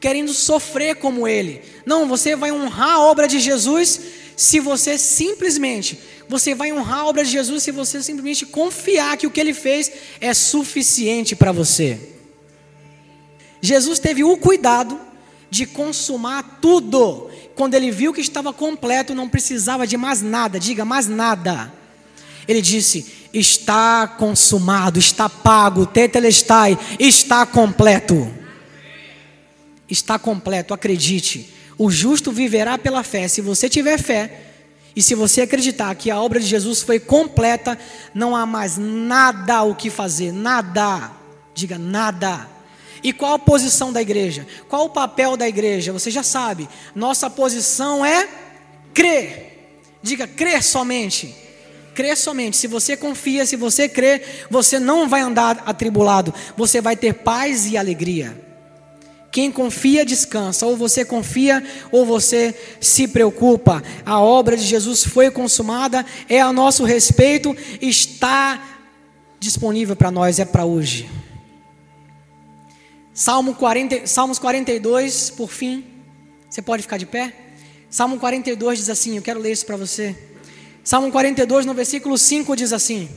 querendo 0.00 0.32
sofrer 0.32 0.96
como 0.96 1.28
ele. 1.28 1.60
Não, 1.84 2.08
você 2.08 2.34
vai 2.34 2.50
honrar 2.50 2.92
a 2.92 3.00
obra 3.02 3.28
de 3.28 3.38
Jesus 3.38 4.00
se 4.34 4.58
você 4.58 4.96
simplesmente, 4.96 6.00
você 6.26 6.54
vai 6.54 6.72
honrar 6.72 7.00
a 7.00 7.06
obra 7.06 7.24
de 7.24 7.30
Jesus 7.30 7.62
se 7.62 7.70
você 7.70 8.02
simplesmente 8.02 8.46
confiar 8.46 9.18
que 9.18 9.26
o 9.26 9.30
que 9.30 9.38
ele 9.38 9.52
fez 9.52 9.92
é 10.18 10.32
suficiente 10.32 11.36
para 11.36 11.52
você. 11.52 12.00
Jesus 13.60 13.98
teve 13.98 14.24
o 14.24 14.34
cuidado 14.38 14.98
de 15.50 15.66
consumar 15.66 16.58
tudo. 16.62 17.30
Quando 17.54 17.74
ele 17.74 17.90
viu 17.90 18.14
que 18.14 18.22
estava 18.22 18.50
completo, 18.50 19.14
não 19.14 19.28
precisava 19.28 19.86
de 19.86 19.98
mais 19.98 20.22
nada, 20.22 20.58
diga 20.58 20.86
mais 20.86 21.06
nada. 21.06 21.70
Ele 22.48 22.62
disse: 22.62 23.21
está 23.32 24.06
consumado, 24.06 24.98
está 24.98 25.28
pago, 25.28 25.86
tetelestai, 25.86 26.78
está 26.98 27.46
completo. 27.46 28.30
Está 29.88 30.18
completo, 30.18 30.74
acredite. 30.74 31.52
O 31.78 31.90
justo 31.90 32.30
viverá 32.30 32.78
pela 32.78 33.02
fé. 33.02 33.28
Se 33.28 33.40
você 33.40 33.68
tiver 33.68 33.98
fé, 33.98 34.52
e 34.94 35.02
se 35.02 35.14
você 35.14 35.42
acreditar 35.42 35.94
que 35.94 36.10
a 36.10 36.20
obra 36.20 36.38
de 36.38 36.46
Jesus 36.46 36.82
foi 36.82 37.00
completa, 37.00 37.78
não 38.14 38.36
há 38.36 38.44
mais 38.44 38.76
nada 38.76 39.62
o 39.62 39.74
que 39.74 39.88
fazer, 39.88 40.32
nada. 40.32 41.10
Diga 41.54 41.78
nada. 41.78 42.48
E 43.02 43.12
qual 43.12 43.34
a 43.34 43.38
posição 43.38 43.92
da 43.92 44.00
igreja? 44.00 44.46
Qual 44.68 44.84
o 44.84 44.90
papel 44.90 45.36
da 45.36 45.48
igreja? 45.48 45.92
Você 45.92 46.10
já 46.10 46.22
sabe. 46.22 46.68
Nossa 46.94 47.28
posição 47.28 48.04
é 48.04 48.28
crer. 48.94 49.80
Diga 50.02 50.26
crer 50.26 50.62
somente. 50.62 51.34
Crer 51.94 52.16
somente. 52.16 52.56
Se 52.56 52.66
você 52.66 52.96
confia, 52.96 53.44
se 53.44 53.56
você 53.56 53.88
crê, 53.88 54.22
você 54.50 54.78
não 54.78 55.08
vai 55.08 55.20
andar 55.20 55.62
atribulado. 55.66 56.34
Você 56.56 56.80
vai 56.80 56.96
ter 56.96 57.14
paz 57.14 57.66
e 57.66 57.76
alegria. 57.76 58.40
Quem 59.30 59.50
confia, 59.50 60.04
descansa. 60.04 60.66
Ou 60.66 60.76
você 60.76 61.04
confia, 61.04 61.64
ou 61.90 62.04
você 62.04 62.54
se 62.80 63.08
preocupa. 63.08 63.82
A 64.04 64.20
obra 64.20 64.56
de 64.56 64.64
Jesus 64.64 65.04
foi 65.04 65.30
consumada, 65.30 66.04
é 66.28 66.40
a 66.40 66.52
nosso 66.52 66.84
respeito, 66.84 67.56
está 67.80 68.62
disponível 69.40 69.96
para 69.96 70.10
nós, 70.10 70.38
é 70.38 70.44
para 70.44 70.64
hoje. 70.64 71.08
Salmo 73.14 73.54
40, 73.54 74.06
Salmos 74.06 74.38
42, 74.38 75.30
por 75.30 75.50
fim. 75.50 75.84
Você 76.48 76.62
pode 76.62 76.82
ficar 76.82 76.96
de 76.96 77.06
pé? 77.06 77.34
Salmo 77.90 78.18
42 78.18 78.78
diz 78.78 78.88
assim: 78.88 79.16
Eu 79.16 79.22
quero 79.22 79.40
ler 79.40 79.52
isso 79.52 79.66
para 79.66 79.76
você. 79.76 80.16
Salmo 80.84 81.12
42, 81.12 81.64
no 81.64 81.74
versículo 81.74 82.18
5, 82.18 82.56
diz 82.56 82.72
assim: 82.72 83.08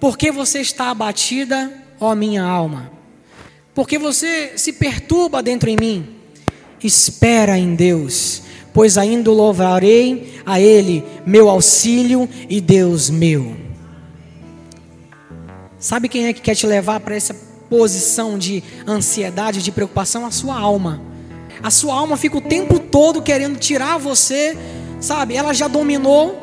Porque 0.00 0.32
você 0.32 0.60
está 0.60 0.90
abatida, 0.90 1.72
ó 2.00 2.14
minha 2.14 2.42
alma? 2.42 2.90
Porque 3.74 3.98
você 3.98 4.54
se 4.56 4.72
perturba 4.72 5.42
dentro 5.42 5.70
em 5.70 5.76
mim? 5.76 6.16
Espera 6.82 7.56
em 7.56 7.74
Deus, 7.74 8.42
pois 8.72 8.98
ainda 8.98 9.30
louvarei 9.30 10.40
a 10.44 10.60
Ele, 10.60 11.04
meu 11.24 11.48
auxílio 11.48 12.28
e 12.48 12.60
Deus 12.60 13.08
meu. 13.08 13.56
Sabe 15.78 16.08
quem 16.08 16.26
é 16.26 16.32
que 16.32 16.40
quer 16.40 16.56
te 16.56 16.66
levar 16.66 16.98
para 16.98 17.14
essa 17.14 17.34
posição 17.70 18.36
de 18.36 18.64
ansiedade, 18.86 19.62
de 19.62 19.70
preocupação? 19.70 20.26
A 20.26 20.32
sua 20.32 20.58
alma. 20.58 21.00
A 21.62 21.70
sua 21.70 21.94
alma 21.94 22.16
fica 22.16 22.36
o 22.36 22.40
tempo 22.40 22.80
todo 22.80 23.22
querendo 23.22 23.58
tirar 23.58 23.98
você 23.98 24.56
Sabe, 25.00 25.36
ela 25.36 25.52
já 25.52 25.68
dominou 25.68 26.42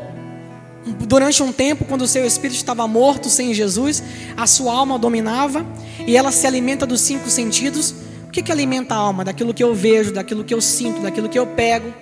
durante 1.08 1.42
um 1.42 1.52
tempo, 1.52 1.84
quando 1.86 2.04
o 2.04 2.08
seu 2.08 2.26
espírito 2.26 2.58
estava 2.58 2.88
morto 2.88 3.30
sem 3.30 3.54
Jesus, 3.54 4.04
a 4.38 4.46
sua 4.48 4.74
alma 4.74 5.00
dominava 5.00 5.66
e 6.06 6.16
ela 6.16 6.32
se 6.32 6.46
alimenta 6.46 6.86
dos 6.86 7.02
cinco 7.02 7.30
sentidos. 7.30 7.94
O 8.28 8.32
que, 8.32 8.42
que 8.42 8.52
alimenta 8.52 8.94
a 8.94 8.98
alma? 8.98 9.24
Daquilo 9.24 9.54
que 9.54 9.64
eu 9.64 9.74
vejo, 9.74 10.14
daquilo 10.14 10.44
que 10.44 10.54
eu 10.54 10.62
sinto, 10.62 11.02
daquilo 11.02 11.28
que 11.28 11.40
eu 11.40 11.48
pego, 11.48 11.94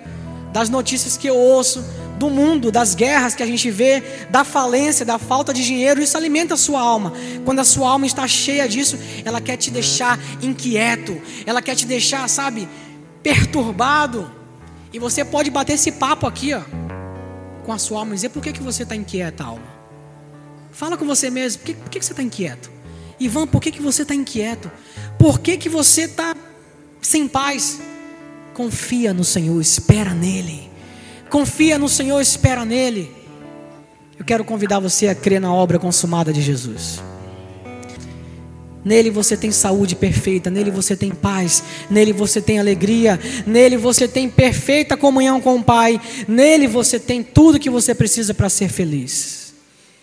das 0.52 0.68
notícias 0.68 1.16
que 1.16 1.26
eu 1.26 1.36
ouço, 1.36 1.84
do 2.18 2.30
mundo, 2.30 2.70
das 2.70 2.94
guerras 2.94 3.34
que 3.34 3.42
a 3.42 3.46
gente 3.46 3.70
vê, 3.70 4.02
da 4.30 4.44
falência, 4.44 5.04
da 5.04 5.18
falta 5.18 5.52
de 5.52 5.64
dinheiro, 5.64 6.00
isso 6.00 6.16
alimenta 6.16 6.54
a 6.54 6.56
sua 6.56 6.80
alma. 6.80 7.12
Quando 7.44 7.58
a 7.58 7.64
sua 7.64 7.90
alma 7.90 8.06
está 8.06 8.26
cheia 8.28 8.68
disso, 8.68 8.98
ela 9.24 9.40
quer 9.40 9.56
te 9.56 9.70
deixar 9.70 10.18
inquieto, 10.40 11.20
ela 11.44 11.60
quer 11.60 11.74
te 11.74 11.86
deixar, 11.86 12.28
sabe, 12.28 12.68
perturbado. 13.22 14.43
E 14.94 14.98
você 15.00 15.24
pode 15.24 15.50
bater 15.50 15.72
esse 15.72 15.90
papo 15.90 16.24
aqui, 16.24 16.54
ó, 16.54 16.62
com 17.64 17.72
a 17.72 17.78
sua 17.78 17.98
alma 17.98 18.12
e 18.12 18.14
dizer 18.14 18.28
por 18.28 18.40
que, 18.40 18.52
que 18.52 18.62
você 18.62 18.84
está 18.84 18.94
inquieta, 18.94 19.42
alma. 19.42 19.66
Fala 20.70 20.96
com 20.96 21.04
você 21.04 21.28
mesmo, 21.30 21.58
por 21.58 21.66
que, 21.66 21.74
por 21.74 21.90
que, 21.90 21.98
que 21.98 22.04
você 22.04 22.12
está 22.12 22.22
inquieto? 22.22 22.70
Ivan, 23.18 23.48
por 23.48 23.60
que, 23.60 23.72
que 23.72 23.82
você 23.82 24.02
está 24.02 24.14
inquieto? 24.14 24.70
Por 25.18 25.40
que, 25.40 25.56
que 25.56 25.68
você 25.68 26.02
está 26.02 26.36
sem 27.02 27.26
paz? 27.26 27.80
Confia 28.54 29.12
no 29.12 29.24
Senhor, 29.24 29.60
espera 29.60 30.14
nele. 30.14 30.70
Confia 31.28 31.76
no 31.76 31.88
Senhor, 31.88 32.20
espera 32.20 32.64
nele. 32.64 33.12
Eu 34.16 34.24
quero 34.24 34.44
convidar 34.44 34.78
você 34.78 35.08
a 35.08 35.14
crer 35.16 35.40
na 35.40 35.52
obra 35.52 35.76
consumada 35.76 36.32
de 36.32 36.40
Jesus. 36.40 37.02
Nele 38.84 39.10
você 39.10 39.36
tem 39.36 39.50
saúde 39.50 39.96
perfeita, 39.96 40.50
nele 40.50 40.70
você 40.70 40.94
tem 40.96 41.10
paz, 41.10 41.62
nele 41.88 42.12
você 42.12 42.40
tem 42.40 42.58
alegria, 42.58 43.18
nele 43.46 43.76
você 43.76 44.06
tem 44.06 44.28
perfeita 44.28 44.96
comunhão 44.96 45.40
com 45.40 45.56
o 45.56 45.62
Pai, 45.62 46.00
nele 46.28 46.66
você 46.66 47.00
tem 47.00 47.22
tudo 47.22 47.58
que 47.58 47.70
você 47.70 47.94
precisa 47.94 48.34
para 48.34 48.48
ser 48.48 48.68
feliz. 48.68 49.43